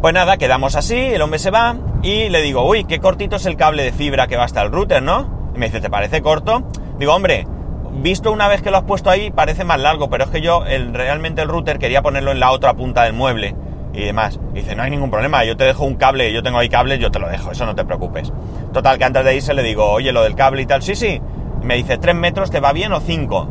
Pues 0.00 0.14
nada, 0.14 0.36
quedamos 0.36 0.76
así, 0.76 0.94
el 0.94 1.20
hombre 1.22 1.40
se 1.40 1.50
va 1.50 1.74
y 2.04 2.28
le 2.28 2.40
digo, 2.40 2.62
uy, 2.64 2.84
qué 2.84 3.00
cortito 3.00 3.34
es 3.34 3.46
el 3.46 3.56
cable 3.56 3.82
de 3.82 3.90
fibra 3.90 4.28
que 4.28 4.36
va 4.36 4.44
hasta 4.44 4.62
el 4.62 4.70
router, 4.70 5.02
¿no? 5.02 5.50
Y 5.56 5.58
me 5.58 5.66
dice, 5.66 5.80
¿te 5.80 5.90
parece 5.90 6.22
corto? 6.22 6.68
Digo, 7.00 7.16
hombre, 7.16 7.48
visto 7.94 8.30
una 8.30 8.46
vez 8.46 8.62
que 8.62 8.70
lo 8.70 8.76
has 8.76 8.84
puesto 8.84 9.10
ahí, 9.10 9.32
parece 9.32 9.64
más 9.64 9.80
largo, 9.80 10.08
pero 10.08 10.22
es 10.22 10.30
que 10.30 10.40
yo 10.40 10.62
realmente 10.92 11.42
el 11.42 11.48
router 11.48 11.80
quería 11.80 12.00
ponerlo 12.00 12.30
en 12.30 12.38
la 12.38 12.52
otra 12.52 12.74
punta 12.74 13.02
del 13.02 13.12
mueble 13.12 13.56
y 13.92 14.04
demás. 14.04 14.38
Y 14.52 14.58
dice, 14.58 14.76
no 14.76 14.84
hay 14.84 14.90
ningún 14.90 15.10
problema, 15.10 15.44
yo 15.44 15.56
te 15.56 15.64
dejo 15.64 15.84
un 15.84 15.96
cable, 15.96 16.32
yo 16.32 16.44
tengo 16.44 16.58
ahí 16.58 16.68
cables, 16.68 17.00
yo 17.00 17.10
te 17.10 17.18
lo 17.18 17.28
dejo, 17.28 17.50
eso 17.50 17.66
no 17.66 17.74
te 17.74 17.84
preocupes. 17.84 18.32
Total, 18.72 18.98
que 18.98 19.04
antes 19.04 19.24
de 19.24 19.34
irse 19.34 19.52
le 19.52 19.64
digo, 19.64 19.90
oye, 19.90 20.12
lo 20.12 20.22
del 20.22 20.36
cable 20.36 20.62
y 20.62 20.66
tal, 20.66 20.82
sí, 20.82 20.94
sí, 20.94 21.20
me 21.68 21.76
dice, 21.76 21.98
¿tres 21.98 22.14
metros 22.14 22.50
te 22.50 22.60
va 22.60 22.72
bien 22.72 22.94
o 22.94 23.00
cinco? 23.00 23.46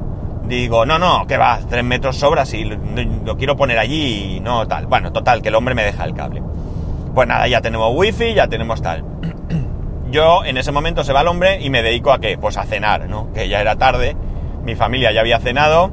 Digo, 0.46 0.88
no, 0.88 0.98
no, 0.98 1.28
que 1.28 1.38
va, 1.38 1.60
tres 1.70 1.84
metros 1.84 2.18
sobras 2.18 2.52
y 2.56 2.64
lo, 2.66 3.38
quiero 3.38 3.56
poner 3.56 3.78
allí 3.78 4.38
y 4.38 4.40
no 4.40 4.68
tal. 4.68 4.88
Bueno, 4.88 5.12
total, 5.14 5.44
que 5.44 5.50
el 5.50 5.56
hombre 5.56 5.76
me 5.76 5.84
deja 5.84 6.04
el 6.04 6.16
cable. 6.16 6.42
Pues 7.14 7.28
nada, 7.28 7.48
ya 7.48 7.62
tenemos 7.62 7.92
wifi, 7.94 8.34
ya 8.34 8.48
tenemos 8.48 8.82
tal. 8.82 9.06
Yo 10.10 10.44
en 10.46 10.58
ese 10.58 10.72
momento 10.72 11.04
se 11.04 11.14
va 11.14 11.22
el 11.22 11.28
hombre 11.28 11.62
y 11.62 11.70
me 11.70 11.84
dedico 11.84 12.12
a 12.12 12.20
qué? 12.20 12.40
Pues 12.40 12.58
a 12.58 12.64
cenar, 12.64 13.08
¿no? 13.08 13.32
Que 13.34 13.50
ya 13.50 13.62
era 13.62 13.76
tarde, 13.76 14.16
mi 14.64 14.74
familia 14.74 15.12
ya 15.12 15.22
había 15.22 15.38
cenado, 15.38 15.92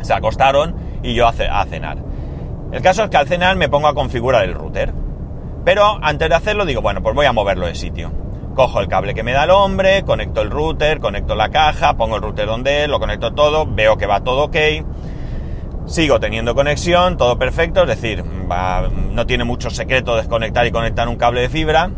se 0.00 0.14
acostaron 0.14 0.76
y 1.02 1.12
yo 1.12 1.26
a, 1.26 1.30
a 1.30 1.66
cenar. 1.66 1.98
El 2.72 2.80
caso 2.80 3.04
es 3.04 3.10
que 3.10 3.18
al 3.18 3.28
cenar 3.28 3.56
me 3.56 3.68
pongo 3.68 3.88
a 3.88 3.94
configurar 3.94 4.44
el 4.44 4.54
router. 4.54 4.94
Pero 5.62 5.98
antes 6.00 6.26
de 6.26 6.34
hacerlo 6.34 6.64
digo, 6.64 6.80
bueno, 6.80 7.02
pues 7.02 7.14
voy 7.14 7.26
a 7.26 7.32
moverlo 7.34 7.66
de 7.66 7.74
sitio 7.74 8.23
cojo 8.54 8.80
el 8.80 8.88
cable 8.88 9.14
que 9.14 9.22
me 9.22 9.32
da 9.32 9.44
el 9.44 9.50
hombre, 9.50 10.04
conecto 10.04 10.40
el 10.40 10.50
router, 10.50 11.00
conecto 11.00 11.34
la 11.34 11.50
caja, 11.50 11.96
pongo 11.96 12.16
el 12.16 12.22
router 12.22 12.46
donde 12.46 12.84
es, 12.84 12.88
lo 12.88 13.00
conecto 13.00 13.32
todo, 13.32 13.66
veo 13.66 13.96
que 13.96 14.06
va 14.06 14.20
todo 14.20 14.44
ok, 14.44 14.56
sigo 15.86 16.20
teniendo 16.20 16.54
conexión, 16.54 17.16
todo 17.16 17.38
perfecto, 17.38 17.82
es 17.82 17.88
decir, 17.88 18.24
no 18.24 19.26
tiene 19.26 19.44
mucho 19.44 19.70
secreto 19.70 20.16
desconectar 20.16 20.66
y 20.66 20.70
conectar 20.70 21.08
un 21.08 21.16
cable 21.16 21.42
de 21.42 21.48
fibra, 21.48 21.90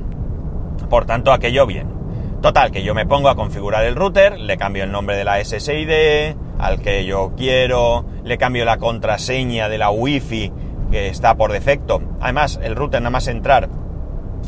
por 0.89 1.07
tanto 1.07 1.33
aquello 1.33 1.67
bien. 1.67 1.95
Total, 2.43 2.71
que 2.71 2.83
yo 2.83 2.95
me 2.95 3.07
pongo 3.07 3.29
a 3.29 3.35
configurar 3.35 3.85
el 3.85 3.97
router, 3.97 4.39
le 4.39 4.57
cambio 4.57 4.85
el 4.85 4.93
nombre 4.93 5.17
de 5.17 5.25
la 5.25 5.43
SSID 5.43 6.37
al 6.59 6.81
que 6.81 7.05
yo 7.05 7.33
quiero, 7.37 8.05
le 8.25 8.39
cambio 8.39 8.65
la 8.65 8.79
contraseña 8.79 9.69
de 9.69 9.79
la 9.79 9.91
wifi 9.91 10.53
que 10.91 11.09
está 11.09 11.35
por 11.35 11.53
defecto. 11.53 12.01
Además, 12.21 12.61
el 12.63 12.77
router 12.77 13.01
nada 13.01 13.11
más 13.11 13.27
entrar 13.27 13.69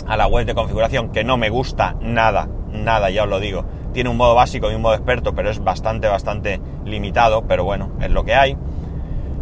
a 0.07 0.17
la 0.17 0.27
web 0.27 0.47
de 0.47 0.55
configuración 0.55 1.11
que 1.11 1.25
no 1.25 1.37
me 1.37 1.51
gusta 1.51 1.97
nada, 2.01 2.49
nada, 2.73 3.11
ya 3.11 3.25
os 3.25 3.29
lo 3.29 3.41
digo. 3.41 3.65
Tiene 3.93 4.11
un 4.11 4.17
modo 4.17 4.35
básico 4.35 4.71
y 4.71 4.75
un 4.75 4.83
modo 4.83 4.95
experto, 4.95 5.35
pero 5.35 5.51
es 5.51 5.63
bastante, 5.63 6.09
bastante 6.09 6.61
limitado, 6.85 7.43
pero 7.47 7.65
bueno, 7.65 7.91
es 8.01 8.11
lo 8.11 8.25
que 8.25 8.35
hay. 8.35 8.57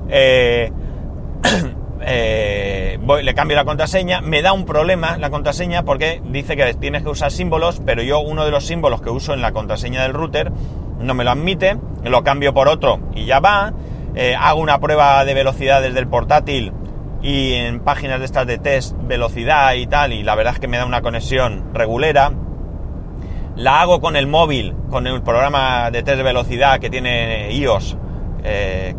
Eh, 0.08 0.72
eh, 2.00 2.98
voy, 3.02 3.22
le 3.22 3.34
cambio 3.34 3.56
la 3.56 3.64
contraseña, 3.64 4.20
me 4.20 4.42
da 4.42 4.52
un 4.52 4.64
problema 4.64 5.18
la 5.18 5.30
contraseña 5.30 5.84
porque 5.84 6.22
dice 6.24 6.56
que 6.56 6.74
tienes 6.74 7.02
que 7.02 7.10
usar 7.10 7.32
símbolos, 7.32 7.82
pero 7.84 8.02
yo 8.02 8.20
uno 8.20 8.44
de 8.44 8.50
los 8.50 8.64
símbolos 8.64 9.02
que 9.02 9.10
uso 9.10 9.34
en 9.34 9.42
la 9.42 9.52
contraseña 9.52 10.02
del 10.02 10.14
router 10.14 10.52
no 11.00 11.14
me 11.14 11.24
lo 11.24 11.30
admite, 11.30 11.76
lo 12.04 12.22
cambio 12.22 12.54
por 12.54 12.68
otro 12.68 13.00
y 13.14 13.26
ya 13.26 13.40
va. 13.40 13.72
Eh, 14.14 14.34
hago 14.34 14.60
una 14.60 14.80
prueba 14.80 15.22
de 15.26 15.34
velocidad 15.34 15.82
desde 15.82 15.98
el 15.98 16.08
portátil 16.08 16.72
y 17.26 17.54
en 17.54 17.80
páginas 17.80 18.20
de 18.20 18.24
estas 18.24 18.46
de 18.46 18.56
test 18.56 18.96
velocidad 19.02 19.74
y 19.74 19.88
tal, 19.88 20.12
y 20.12 20.22
la 20.22 20.36
verdad 20.36 20.54
es 20.54 20.60
que 20.60 20.68
me 20.68 20.76
da 20.76 20.86
una 20.86 21.02
conexión 21.02 21.74
regulera. 21.74 22.30
La 23.56 23.80
hago 23.80 24.00
con 24.00 24.14
el 24.14 24.28
móvil, 24.28 24.76
con 24.90 25.08
el 25.08 25.20
programa 25.22 25.90
de 25.90 26.04
test 26.04 26.18
de 26.18 26.22
velocidad 26.22 26.78
que 26.78 26.88
tiene 26.88 27.50
iOS, 27.50 27.98
eh, 28.44 28.94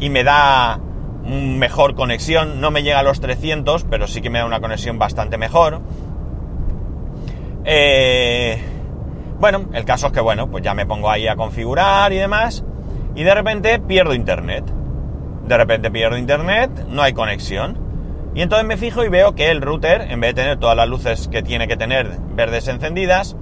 y 0.00 0.10
me 0.10 0.24
da 0.24 0.80
mejor 1.22 1.94
conexión. 1.94 2.60
No 2.60 2.72
me 2.72 2.82
llega 2.82 2.98
a 2.98 3.02
los 3.04 3.20
300, 3.20 3.84
pero 3.84 4.08
sí 4.08 4.20
que 4.20 4.30
me 4.30 4.40
da 4.40 4.46
una 4.46 4.60
conexión 4.60 4.98
bastante 4.98 5.38
mejor. 5.38 5.80
Eh, 7.64 8.60
bueno, 9.38 9.66
el 9.74 9.84
caso 9.84 10.08
es 10.08 10.12
que, 10.12 10.20
bueno, 10.20 10.50
pues 10.50 10.64
ya 10.64 10.74
me 10.74 10.86
pongo 10.86 11.08
ahí 11.08 11.28
a 11.28 11.36
configurar 11.36 12.12
y 12.12 12.16
demás, 12.16 12.64
y 13.14 13.22
de 13.22 13.32
repente 13.32 13.78
pierdo 13.78 14.12
internet 14.12 14.79
de 15.50 15.56
repente 15.56 15.90
pierdo 15.90 16.16
internet, 16.16 16.70
no 16.88 17.02
hay 17.02 17.12
conexión. 17.12 17.76
Y 18.36 18.42
entonces 18.42 18.64
me 18.66 18.76
fijo 18.76 19.04
y 19.04 19.08
veo 19.08 19.34
que 19.34 19.50
el 19.50 19.60
router, 19.60 20.02
en 20.02 20.20
vez 20.20 20.36
de 20.36 20.42
tener 20.42 20.58
todas 20.58 20.76
las 20.76 20.88
luces 20.88 21.26
que 21.26 21.42
tiene 21.42 21.66
que 21.66 21.76
tener 21.76 22.08
verdes 22.36 22.68
encendidas, 22.68 23.36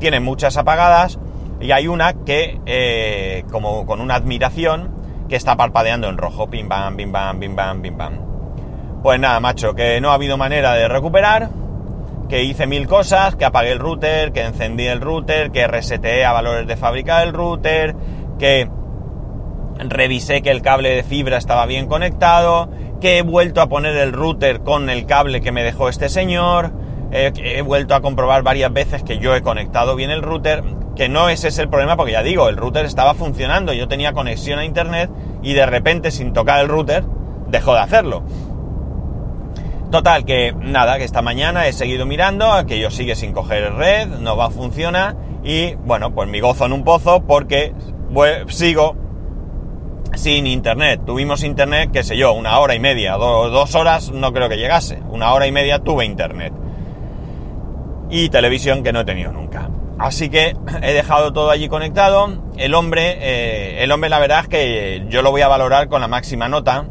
tiene 0.00 0.18
muchas 0.18 0.56
apagadas 0.56 1.20
y 1.60 1.70
hay 1.70 1.86
una 1.86 2.12
que, 2.24 2.60
eh, 2.66 3.44
como 3.52 3.86
con 3.86 4.00
una 4.00 4.16
admiración, 4.16 4.92
que 5.28 5.36
está 5.36 5.56
parpadeando 5.56 6.08
en 6.08 6.18
rojo, 6.18 6.50
pim 6.50 6.68
bam, 6.68 6.96
bim 6.96 7.12
bam, 7.12 7.38
bim 7.38 7.54
bam, 7.54 7.80
bim 7.80 7.96
bam. 7.96 8.18
Pues 9.04 9.20
nada, 9.20 9.38
macho, 9.38 9.74
que 9.74 10.00
no 10.00 10.10
ha 10.10 10.14
habido 10.14 10.36
manera 10.36 10.74
de 10.74 10.88
recuperar, 10.88 11.50
que 12.28 12.42
hice 12.42 12.66
mil 12.66 12.88
cosas, 12.88 13.36
que 13.36 13.44
apagué 13.44 13.70
el 13.70 13.78
router, 13.78 14.32
que 14.32 14.42
encendí 14.42 14.88
el 14.88 15.00
router, 15.00 15.52
que 15.52 15.68
reseteé 15.68 16.24
a 16.24 16.32
valores 16.32 16.66
de 16.66 16.76
fábrica 16.76 17.22
el 17.22 17.32
router, 17.32 17.94
que 18.40 18.68
revisé 19.78 20.42
que 20.42 20.50
el 20.50 20.62
cable 20.62 20.90
de 20.90 21.02
fibra 21.02 21.36
estaba 21.36 21.66
bien 21.66 21.86
conectado, 21.86 22.68
que 23.00 23.18
he 23.18 23.22
vuelto 23.22 23.60
a 23.60 23.68
poner 23.68 23.96
el 23.96 24.12
router 24.12 24.60
con 24.60 24.88
el 24.90 25.06
cable 25.06 25.40
que 25.40 25.52
me 25.52 25.62
dejó 25.62 25.88
este 25.88 26.08
señor, 26.08 26.72
eh, 27.12 27.32
he 27.36 27.62
vuelto 27.62 27.94
a 27.94 28.00
comprobar 28.00 28.42
varias 28.42 28.72
veces 28.72 29.02
que 29.02 29.18
yo 29.18 29.34
he 29.34 29.42
conectado 29.42 29.94
bien 29.94 30.10
el 30.10 30.22
router, 30.22 30.64
que 30.96 31.08
no 31.08 31.28
ese 31.28 31.48
es 31.48 31.58
el 31.58 31.68
problema 31.68 31.96
porque 31.96 32.12
ya 32.12 32.22
digo, 32.22 32.48
el 32.48 32.56
router 32.56 32.86
estaba 32.86 33.14
funcionando, 33.14 33.72
yo 33.72 33.88
tenía 33.88 34.12
conexión 34.12 34.58
a 34.58 34.64
internet 34.64 35.10
y 35.42 35.54
de 35.54 35.66
repente 35.66 36.10
sin 36.10 36.32
tocar 36.32 36.60
el 36.60 36.68
router 36.68 37.04
dejó 37.48 37.74
de 37.74 37.80
hacerlo. 37.80 38.24
Total, 39.90 40.24
que 40.24 40.52
nada, 40.58 40.98
que 40.98 41.04
esta 41.04 41.22
mañana 41.22 41.68
he 41.68 41.72
seguido 41.72 42.04
mirando, 42.04 42.52
aquello 42.52 42.90
sigue 42.90 43.14
sin 43.14 43.32
coger 43.32 43.74
red, 43.74 44.08
no 44.08 44.36
va 44.36 44.46
a 44.46 44.50
funcionar 44.50 45.14
y 45.44 45.74
bueno, 45.74 46.14
pues 46.14 46.28
mi 46.28 46.40
gozo 46.40 46.66
en 46.66 46.72
un 46.72 46.82
pozo 46.82 47.22
porque 47.24 47.72
sigo 48.48 48.96
sin 50.16 50.46
internet. 50.46 51.00
Tuvimos 51.04 51.42
internet, 51.42 51.90
qué 51.92 52.02
sé 52.02 52.16
yo, 52.16 52.32
una 52.32 52.58
hora 52.58 52.74
y 52.74 52.80
media, 52.80 53.12
dos 53.16 53.74
horas 53.74 54.10
no 54.10 54.32
creo 54.32 54.48
que 54.48 54.56
llegase. 54.56 55.00
Una 55.10 55.32
hora 55.32 55.46
y 55.46 55.52
media 55.52 55.78
tuve 55.80 56.04
internet. 56.04 56.52
Y 58.10 58.28
televisión 58.28 58.82
que 58.82 58.92
no 58.92 59.00
he 59.00 59.04
tenido 59.04 59.32
nunca. 59.32 59.70
Así 59.98 60.28
que 60.28 60.56
he 60.82 60.92
dejado 60.92 61.32
todo 61.32 61.50
allí 61.50 61.68
conectado. 61.68 62.28
El 62.56 62.74
hombre, 62.74 63.16
eh, 63.20 63.82
el 63.82 63.92
hombre 63.92 64.10
la 64.10 64.18
verdad 64.18 64.40
es 64.40 64.48
que 64.48 65.06
yo 65.08 65.22
lo 65.22 65.30
voy 65.30 65.42
a 65.42 65.48
valorar 65.48 65.88
con 65.88 66.00
la 66.00 66.08
máxima 66.08 66.48
nota. 66.48 66.86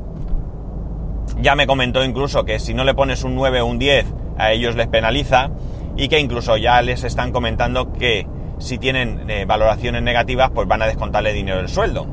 Ya 1.39 1.55
me 1.55 1.67
comentó 1.67 2.03
incluso 2.03 2.45
que 2.45 2.59
si 2.59 2.73
no 2.73 2.83
le 2.83 2.93
pones 2.93 3.23
un 3.23 3.35
9 3.35 3.61
o 3.61 3.65
un 3.65 3.79
10, 3.79 4.05
a 4.37 4.51
ellos 4.51 4.75
les 4.75 4.87
penaliza 4.87 5.51
y 5.95 6.07
que 6.07 6.19
incluso 6.19 6.57
ya 6.57 6.81
les 6.81 7.03
están 7.03 7.31
comentando 7.31 7.93
que 7.93 8.27
si 8.59 8.77
tienen 8.77 9.29
eh, 9.29 9.45
valoraciones 9.45 10.01
negativas, 10.01 10.51
pues 10.51 10.67
van 10.67 10.81
a 10.81 10.87
descontarle 10.87 11.33
dinero 11.33 11.57
del 11.57 11.69
sueldo. 11.69 12.07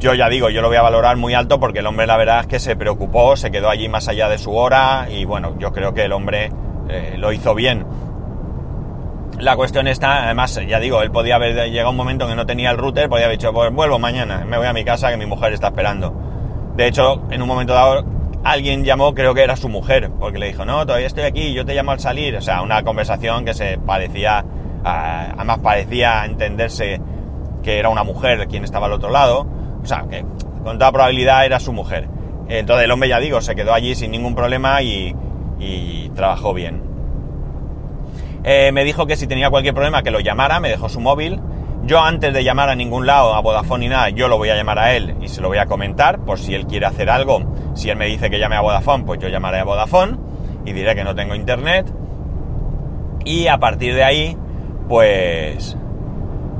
Yo 0.00 0.14
ya 0.14 0.30
digo, 0.30 0.48
yo 0.48 0.62
lo 0.62 0.68
voy 0.68 0.78
a 0.78 0.82
valorar 0.82 1.18
muy 1.18 1.34
alto 1.34 1.60
porque 1.60 1.80
el 1.80 1.86
hombre 1.86 2.06
la 2.06 2.16
verdad 2.16 2.40
es 2.40 2.46
que 2.46 2.58
se 2.58 2.74
preocupó, 2.74 3.36
se 3.36 3.50
quedó 3.50 3.68
allí 3.68 3.86
más 3.90 4.08
allá 4.08 4.30
de 4.30 4.38
su 4.38 4.54
hora 4.54 5.08
y 5.10 5.26
bueno, 5.26 5.58
yo 5.58 5.72
creo 5.72 5.92
que 5.92 6.04
el 6.04 6.12
hombre 6.12 6.50
eh, 6.88 7.16
lo 7.18 7.32
hizo 7.32 7.54
bien. 7.54 7.84
La 9.38 9.56
cuestión 9.56 9.86
está, 9.88 10.24
además, 10.24 10.58
ya 10.66 10.80
digo, 10.80 11.02
él 11.02 11.10
podía 11.10 11.34
haber 11.34 11.70
llegado 11.70 11.90
un 11.90 11.96
momento 11.96 12.24
en 12.24 12.30
que 12.30 12.36
no 12.36 12.46
tenía 12.46 12.70
el 12.70 12.78
router, 12.78 13.10
podía 13.10 13.26
haber 13.26 13.36
dicho, 13.36 13.52
pues 13.52 13.70
vuelvo 13.72 13.98
mañana, 13.98 14.42
me 14.46 14.56
voy 14.56 14.66
a 14.66 14.72
mi 14.72 14.84
casa 14.84 15.10
que 15.10 15.18
mi 15.18 15.26
mujer 15.26 15.52
está 15.52 15.68
esperando. 15.68 16.14
De 16.76 16.86
hecho, 16.86 17.22
en 17.30 17.42
un 17.42 17.48
momento 17.48 17.74
dado, 17.74 18.02
alguien 18.42 18.84
llamó, 18.84 19.14
creo 19.14 19.34
que 19.34 19.42
era 19.42 19.54
su 19.56 19.68
mujer, 19.68 20.10
porque 20.18 20.38
le 20.38 20.46
dijo, 20.46 20.64
no, 20.64 20.86
todavía 20.86 21.08
estoy 21.08 21.24
aquí, 21.24 21.52
yo 21.52 21.66
te 21.66 21.74
llamo 21.74 21.90
al 21.90 22.00
salir. 22.00 22.36
O 22.36 22.40
sea, 22.40 22.62
una 22.62 22.82
conversación 22.82 23.44
que 23.44 23.52
se 23.52 23.76
parecía, 23.76 24.46
además 24.82 25.58
parecía 25.58 26.24
entenderse 26.24 27.00
que 27.62 27.78
era 27.78 27.90
una 27.90 28.02
mujer 28.02 28.48
quien 28.48 28.64
estaba 28.64 28.86
al 28.86 28.92
otro 28.92 29.10
lado. 29.10 29.59
O 29.82 29.86
sea, 29.86 30.04
que 30.08 30.24
con 30.62 30.78
toda 30.78 30.92
probabilidad 30.92 31.44
era 31.44 31.60
su 31.60 31.72
mujer. 31.72 32.08
Entonces 32.48 32.84
el 32.84 32.90
hombre, 32.90 33.08
ya 33.08 33.20
digo, 33.20 33.40
se 33.40 33.54
quedó 33.54 33.72
allí 33.72 33.94
sin 33.94 34.10
ningún 34.10 34.34
problema 34.34 34.82
y, 34.82 35.14
trabajó 36.14 36.52
bien. 36.52 36.82
Eh, 38.42 38.72
me 38.72 38.84
dijo 38.84 39.06
que 39.06 39.16
si 39.16 39.26
tenía 39.26 39.50
cualquier 39.50 39.74
problema 39.74 40.02
que 40.02 40.10
lo 40.10 40.20
llamara, 40.20 40.58
me 40.60 40.68
dejó 40.68 40.88
su 40.88 41.00
móvil. 41.00 41.40
Yo 41.84 42.00
antes 42.00 42.34
de 42.34 42.44
llamar 42.44 42.68
a 42.68 42.74
ningún 42.74 43.06
lado, 43.06 43.34
a 43.34 43.40
Vodafone 43.40 43.84
ni 43.84 43.88
nada, 43.88 44.10
yo 44.10 44.28
lo 44.28 44.36
voy 44.36 44.50
a 44.50 44.56
llamar 44.56 44.78
a 44.78 44.94
él 44.94 45.14
y 45.22 45.28
se 45.28 45.40
lo 45.40 45.48
voy 45.48 45.58
a 45.58 45.66
comentar 45.66 46.20
por 46.24 46.38
si 46.38 46.54
él 46.54 46.66
quiere 46.66 46.86
hacer 46.86 47.08
algo. 47.08 47.42
Si 47.74 47.88
él 47.88 47.96
me 47.96 48.06
dice 48.06 48.28
que 48.28 48.38
llame 48.38 48.56
a 48.56 48.60
Vodafone, 48.60 49.04
pues 49.04 49.20
yo 49.20 49.28
llamaré 49.28 49.60
a 49.60 49.64
Vodafone 49.64 50.18
y 50.66 50.72
diré 50.72 50.94
que 50.94 51.04
no 51.04 51.14
tengo 51.14 51.34
internet. 51.34 51.90
Y 53.24 53.46
a 53.46 53.58
partir 53.58 53.94
de 53.94 54.04
ahí, 54.04 54.36
pues 54.88 55.76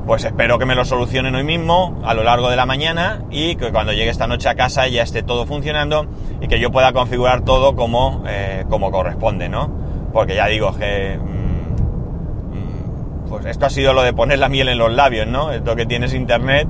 pues 0.05 0.23
espero 0.23 0.57
que 0.57 0.65
me 0.65 0.75
lo 0.75 0.83
solucionen 0.83 1.35
hoy 1.35 1.43
mismo, 1.43 2.01
a 2.03 2.13
lo 2.13 2.23
largo 2.23 2.49
de 2.49 2.55
la 2.55 2.65
mañana, 2.65 3.23
y 3.29 3.55
que 3.55 3.71
cuando 3.71 3.93
llegue 3.93 4.09
esta 4.09 4.27
noche 4.27 4.49
a 4.49 4.55
casa 4.55 4.87
ya 4.87 5.03
esté 5.03 5.23
todo 5.23 5.45
funcionando 5.45 6.07
y 6.41 6.47
que 6.47 6.59
yo 6.59 6.71
pueda 6.71 6.91
configurar 6.91 7.41
todo 7.41 7.75
como, 7.75 8.23
eh, 8.27 8.65
como 8.69 8.91
corresponde, 8.91 9.49
¿no? 9.49 9.69
Porque 10.11 10.35
ya 10.35 10.47
digo 10.47 10.75
que... 10.75 11.17
Mm, 11.17 12.55
mm, 12.55 13.29
pues 13.29 13.45
esto 13.45 13.67
ha 13.67 13.69
sido 13.69 13.93
lo 13.93 14.01
de 14.01 14.13
poner 14.13 14.39
la 14.39 14.49
miel 14.49 14.69
en 14.69 14.77
los 14.77 14.91
labios, 14.91 15.27
¿no? 15.27 15.51
Esto 15.51 15.75
que 15.75 15.85
tienes 15.85 16.13
internet, 16.13 16.67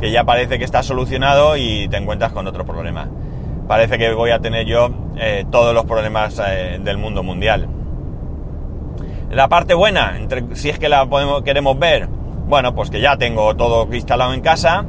que 0.00 0.10
ya 0.10 0.24
parece 0.24 0.58
que 0.58 0.64
está 0.64 0.82
solucionado 0.82 1.56
y 1.56 1.88
te 1.88 1.96
encuentras 1.96 2.32
con 2.32 2.46
otro 2.46 2.66
problema. 2.66 3.08
Parece 3.68 3.96
que 3.96 4.12
voy 4.12 4.32
a 4.32 4.40
tener 4.40 4.66
yo 4.66 4.90
eh, 5.16 5.46
todos 5.50 5.72
los 5.72 5.84
problemas 5.84 6.42
eh, 6.44 6.80
del 6.82 6.98
mundo 6.98 7.22
mundial. 7.22 7.68
La 9.30 9.48
parte 9.48 9.72
buena, 9.72 10.18
si 10.52 10.68
es 10.68 10.78
que 10.78 10.90
la 10.90 11.06
podemos, 11.06 11.42
queremos 11.42 11.78
ver, 11.78 12.08
bueno, 12.46 12.74
pues 12.74 12.90
que 12.90 13.00
ya 13.00 13.16
tengo 13.16 13.54
todo 13.56 13.92
instalado 13.94 14.34
en 14.34 14.40
casa 14.40 14.84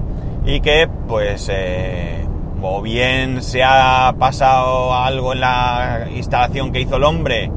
y 0.46 0.60
que 0.60 0.90
pues 1.08 1.50
eh, 1.52 2.26
o 2.62 2.82
bien 2.82 3.42
se 3.42 3.64
ha 3.64 4.14
pasado 4.18 4.94
algo 4.94 5.34
en 5.34 5.42
la 5.42 6.08
instalación 6.16 6.72
que 6.72 6.82
hizo 6.82 6.96
el 6.96 7.04
hombre, 7.04 7.52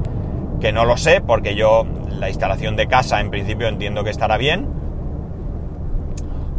que 0.60 0.72
no 0.72 0.84
lo 0.84 0.96
sé, 0.96 1.20
porque 1.20 1.54
yo 1.54 1.86
la 2.10 2.28
instalación 2.28 2.76
de 2.76 2.88
casa 2.88 3.20
en 3.20 3.30
principio 3.30 3.68
entiendo 3.68 4.02
que 4.02 4.10
estará 4.10 4.36
bien, 4.36 4.68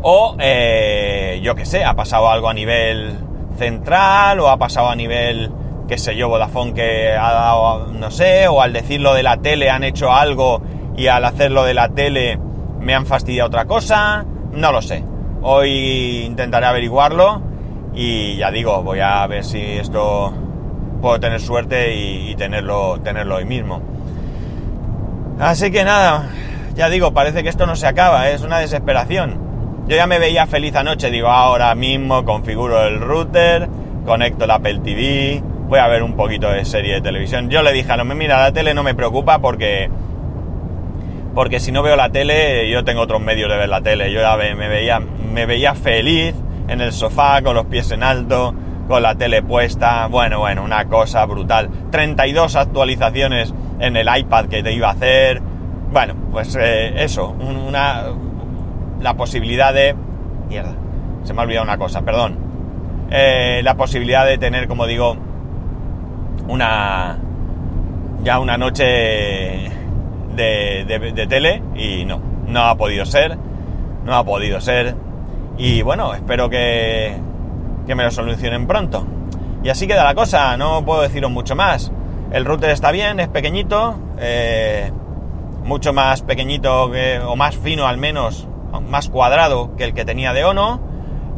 o 0.02 0.36
eh, 0.40 1.40
yo 1.44 1.56
que 1.56 1.66
sé, 1.66 1.84
ha 1.84 1.96
pasado 1.96 2.30
algo 2.30 2.50
a 2.50 2.54
nivel 2.54 3.18
central 3.58 4.40
o 4.40 4.50
ha 4.50 4.58
pasado 4.58 4.90
a 4.90 4.96
nivel, 4.96 5.52
qué 5.88 5.98
sé 5.98 6.16
yo, 6.16 6.30
Vodafone 6.30 6.74
que 6.74 7.12
ha 7.12 7.32
dado, 7.32 7.88
no 7.88 8.12
sé, 8.12 8.48
o 8.48 8.62
al 8.62 8.72
decirlo 8.72 9.14
de 9.14 9.24
la 9.24 9.38
tele 9.38 9.70
han 9.70 9.84
hecho 9.84 10.14
algo 10.14 10.62
y 10.96 11.08
al 11.08 11.26
hacerlo 11.26 11.64
de 11.64 11.74
la 11.74 11.90
tele 11.90 12.40
me 12.80 12.94
han 12.94 13.06
fastidiado 13.06 13.48
otra 13.48 13.66
cosa, 13.66 14.26
no 14.52 14.72
lo 14.72 14.82
sé. 14.82 15.04
Hoy 15.42 16.24
intentaré 16.26 16.66
averiguarlo 16.66 17.42
y 17.94 18.38
ya 18.38 18.52
digo, 18.52 18.84
voy 18.84 19.00
a 19.00 19.26
ver 19.28 19.44
si 19.44 19.60
esto 19.60 20.34
puedo 21.02 21.20
tener 21.20 21.40
suerte 21.40 21.96
y, 21.96 22.36
tenerlo, 22.36 23.00
tenerlo 23.02 23.36
hoy 23.36 23.46
mismo. 23.46 23.82
Así 25.40 25.72
que 25.72 25.84
nada, 25.84 26.30
ya 26.76 26.90
digo, 26.90 27.14
parece 27.14 27.44
que 27.44 27.50
esto 27.50 27.66
no 27.66 27.76
se 27.76 27.88
acaba, 27.88 28.30
es 28.30 28.42
una 28.42 28.60
desesperación. 28.60 29.86
Yo 29.88 29.96
ya 29.96 30.08
me 30.08 30.20
veía 30.20 30.48
feliz 30.48 30.76
anoche, 30.76 31.10
digo, 31.12 31.28
ahora 31.28 31.74
mismo 31.76 32.26
configuro 32.26 32.84
el 32.86 33.00
router, 33.00 33.70
conecto 34.06 34.46
el 34.46 34.52
Apple 34.52 34.80
TV, 34.84 35.42
voy 35.68 35.80
a 35.80 35.88
ver 35.88 36.04
un 36.04 36.16
poquito 36.16 36.50
de 36.50 36.66
serie 36.66 36.96
de 36.96 37.02
televisión. 37.02 37.50
Yo 37.50 37.62
le 37.62 37.74
dije 37.74 37.96
no 37.96 38.06
me 38.06 38.16
mira, 38.16 38.42
la 38.42 38.52
tele 38.52 38.74
no 38.74 38.84
me 38.84 38.96
preocupa 38.96 39.40
porque 39.40 39.90
porque 41.38 41.60
si 41.60 41.72
no 41.72 41.84
veo 41.84 41.96
la 41.96 42.10
tele, 42.10 42.68
yo 42.68 42.84
tengo 42.84 43.02
otros 43.02 43.22
medios 43.22 43.48
de 43.48 43.58
ver 43.58 43.70
la 43.70 43.82
tele. 43.82 44.12
Yo 44.12 44.22
ya 44.22 44.36
me 44.36 44.68
veía, 44.68 45.00
me 45.00 45.46
veía 45.46 45.76
feliz 45.76 46.34
en 46.68 46.82
el 46.82 46.92
sofá, 46.92 47.44
con 47.44 47.54
los 47.54 47.68
pies 47.68 47.92
en 47.92 48.02
alto, 48.02 48.56
con 48.88 49.04
la 49.04 49.14
tele 49.14 49.44
puesta. 49.44 50.08
Bueno, 50.08 50.40
bueno, 50.40 50.64
una 50.64 50.86
cosa 50.86 51.24
brutal. 51.28 51.70
32 51.92 52.56
actualizaciones 52.56 53.54
en 53.80 53.98
el 53.98 54.08
iPad 54.18 54.46
que 54.46 54.64
te 54.64 54.74
iba 54.74 54.88
a 54.88 54.94
hacer. 54.94 55.40
Bueno, 55.92 56.16
pues 56.32 56.58
eh, 56.60 57.04
eso, 57.04 57.28
una, 57.30 58.06
la 59.00 59.14
posibilidad 59.14 59.76
de... 59.76 59.96
Mierda, 60.50 60.74
se 61.22 61.36
me 61.36 61.42
ha 61.42 61.44
olvidado 61.44 61.66
una 61.66 61.78
cosa, 61.78 62.02
perdón. 62.02 62.36
Eh, 63.12 63.62
la 63.64 63.76
posibilidad 63.76 64.26
de 64.26 64.40
tener, 64.40 64.68
como 64.68 64.88
digo, 64.88 65.16
una... 66.48 67.20
ya 68.24 68.40
una 68.40 68.58
noche 68.58 69.77
de, 70.38 71.28
tele 71.30 71.62
y 71.76 72.06
no, 72.06 72.22
no 72.48 72.64
ha 72.64 72.76
podido 72.76 73.06
ser, 73.06 73.38
no 74.06 74.16
ha 74.16 74.24
podido 74.24 74.62
ser. 74.62 74.96
Y 75.58 75.82
bueno, 75.82 76.14
espero 76.14 76.50
que, 76.50 77.16
que 77.86 77.96
me 77.96 78.04
lo 78.04 78.12
solucionen 78.12 78.68
pronto. 78.68 79.06
Y 79.64 79.70
así 79.70 79.88
queda 79.88 80.04
la 80.04 80.16
cosa, 80.16 80.56
no 80.56 80.86
puedo 80.86 81.02
deciros 81.02 81.32
mucho 81.32 81.56
más. 81.56 81.92
El 82.32 82.46
router 82.46 82.70
está 82.70 82.92
bien, 82.92 83.20
es 83.20 83.28
pequeñito, 83.28 83.98
eh, 84.20 84.92
mucho 85.64 85.94
más 85.94 86.22
pequeñito 86.22 86.92
que, 86.92 87.20
o 87.20 87.36
más 87.36 87.58
fino 87.58 87.88
al 87.88 87.98
menos, 87.98 88.48
más 88.88 89.10
cuadrado 89.10 89.76
que 89.76 89.84
el 89.84 89.94
que 89.94 90.06
tenía 90.06 90.34
de 90.34 90.46
Ono. 90.46 90.80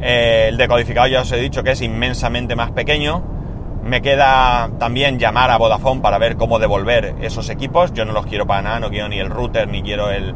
Eh, 0.02 0.48
el 0.50 0.58
decodificado 0.58 1.08
ya 1.08 1.22
os 1.22 1.32
he 1.32 1.38
dicho 1.38 1.64
que 1.64 1.72
es 1.72 1.82
inmensamente 1.82 2.56
más 2.56 2.72
pequeño. 2.72 3.38
Me 3.84 4.02
queda 4.02 4.70
también 4.78 5.20
llamar 5.20 5.50
a 5.52 5.58
Vodafone 5.58 6.02
para 6.02 6.18
ver 6.18 6.36
cómo 6.36 6.60
devolver 6.60 7.15
esos 7.22 7.50
equipos. 7.50 7.94
Yo 7.94 8.06
no 8.06 8.12
los 8.12 8.26
quiero 8.26 8.46
para 8.46 8.62
nada, 8.62 8.80
no 8.80 8.89
quiero 8.89 9.08
ni 9.08 9.20
el 9.20 9.30
router 9.30 9.68
ni 9.68 9.82
quiero 9.82 10.10
el, 10.12 10.36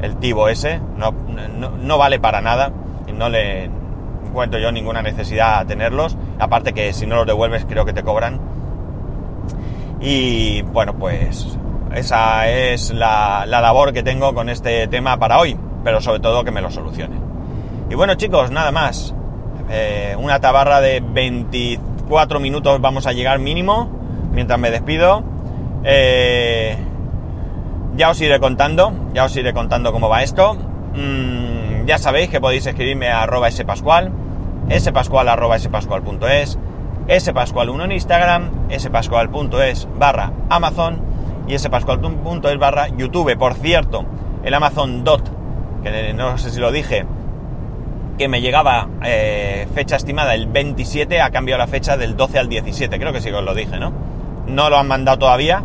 el 0.00 0.16
Tivo 0.16 0.48
ese. 0.48 0.80
No, 0.96 1.12
no, 1.12 1.98
vale 1.98 2.20
para 2.20 2.40
nada. 2.40 2.72
No 3.12 3.28
le 3.28 3.70
encuentro 4.26 4.58
yo 4.58 4.70
ninguna 4.72 5.02
necesidad 5.02 5.58
a 5.58 5.64
tenerlos. 5.64 6.16
Aparte 6.38 6.72
que 6.72 6.92
si 6.92 7.06
no 7.06 7.16
los 7.16 7.26
devuelves 7.26 7.64
creo 7.64 7.84
que 7.84 7.92
te 7.92 8.02
cobran. 8.02 8.40
Y 10.00 10.62
bueno, 10.62 10.94
pues 10.94 11.58
esa 11.94 12.48
es 12.48 12.92
la, 12.92 13.44
la 13.46 13.60
labor 13.60 13.92
que 13.92 14.02
tengo 14.02 14.34
con 14.34 14.48
este 14.48 14.86
tema 14.86 15.18
para 15.18 15.38
hoy. 15.38 15.58
Pero 15.82 16.00
sobre 16.00 16.20
todo 16.20 16.44
que 16.44 16.52
me 16.52 16.62
lo 16.62 16.70
solucionen. 16.70 17.20
Y 17.90 17.94
bueno 17.96 18.14
chicos, 18.14 18.50
nada 18.50 18.70
más. 18.72 19.14
Eh, 19.70 20.14
una 20.18 20.40
tabarra 20.40 20.80
de 20.80 21.00
25 21.00 21.93
cuatro 22.08 22.40
minutos 22.40 22.80
vamos 22.80 23.06
a 23.06 23.12
llegar 23.12 23.38
mínimo, 23.38 23.88
mientras 24.32 24.58
me 24.58 24.70
despido. 24.70 25.22
Eh, 25.84 26.76
ya 27.96 28.10
os 28.10 28.20
iré 28.20 28.40
contando, 28.40 28.92
ya 29.12 29.24
os 29.24 29.36
iré 29.36 29.52
contando 29.52 29.92
cómo 29.92 30.08
va 30.08 30.22
esto. 30.22 30.54
Mm, 30.94 31.86
ya 31.86 31.98
sabéis 31.98 32.30
que 32.30 32.40
podéis 32.40 32.66
escribirme 32.66 33.08
a 33.08 33.22
arroba 33.22 33.50
spascual, 33.50 34.10
spascual 34.78 35.28
arroba 35.28 35.58
spascual.es, 35.58 36.58
spascual1 37.06 37.84
en 37.84 37.92
Instagram, 37.92 38.50
spascual.es 38.78 39.88
barra 39.98 40.32
Amazon 40.48 41.00
y 41.46 41.58
spascual.es 41.58 42.58
barra 42.58 42.88
YouTube. 42.88 43.36
Por 43.36 43.54
cierto, 43.54 44.04
el 44.42 44.54
Amazon 44.54 45.04
Dot, 45.04 45.30
que 45.82 46.14
no 46.14 46.38
sé 46.38 46.50
si 46.50 46.60
lo 46.60 46.72
dije, 46.72 47.06
que 48.18 48.28
me 48.28 48.40
llegaba 48.40 48.88
eh, 49.04 49.66
fecha 49.74 49.96
estimada 49.96 50.34
el 50.34 50.46
27, 50.46 51.20
ha 51.20 51.30
cambiado 51.30 51.58
la 51.58 51.66
fecha 51.66 51.96
del 51.96 52.16
12 52.16 52.38
al 52.38 52.48
17, 52.48 52.98
creo 52.98 53.12
que 53.12 53.20
sí 53.20 53.30
que 53.30 53.36
os 53.36 53.44
lo 53.44 53.54
dije, 53.54 53.78
¿no? 53.78 53.92
No 54.46 54.70
lo 54.70 54.78
han 54.78 54.86
mandado 54.86 55.18
todavía, 55.18 55.62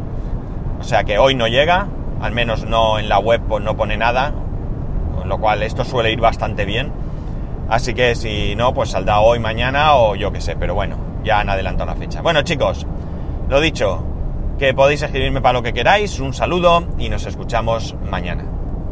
o 0.80 0.84
sea 0.84 1.04
que 1.04 1.20
hoy 1.20 1.36
no 1.36 1.48
llega, 1.48 1.88
al 2.22 2.32
menos 2.32 2.66
no 2.66 3.00
en 3.00 3.10
la 3.10 3.20
web 3.20 3.42
pues 3.48 3.64
no 3.64 3.76
pone 3.76 3.98
nada, 3.98 4.34
con 5.16 5.30
lo 5.30 5.38
cual 5.40 5.64
esto 5.64 5.84
suele 5.84 6.12
ir 6.12 6.20
bastante 6.20 6.66
bien. 6.66 6.92
Así 7.70 7.94
que 7.94 8.16
si 8.16 8.56
no, 8.56 8.74
pues 8.74 8.90
saldrá 8.90 9.20
hoy, 9.20 9.38
mañana 9.38 9.96
o 9.96 10.16
yo 10.16 10.32
qué 10.32 10.42
sé, 10.42 10.56
pero 10.56 10.74
bueno, 10.74 10.98
ya 11.24 11.40
han 11.40 11.50
adelantado 11.50 11.92
la 11.92 11.96
fecha. 11.96 12.22
Bueno 12.22 12.42
chicos, 12.42 12.88
lo 13.48 13.62
dicho, 13.62 14.04
que 14.58 14.74
podéis 14.74 15.04
escribirme 15.04 15.42
para 15.42 15.54
lo 15.54 15.64
que 15.64 15.74
queráis, 15.74 16.20
un 16.20 16.34
saludo 16.34 16.84
y 16.98 17.10
nos 17.10 17.26
escuchamos 17.26 17.96
mañana. 18.10 18.59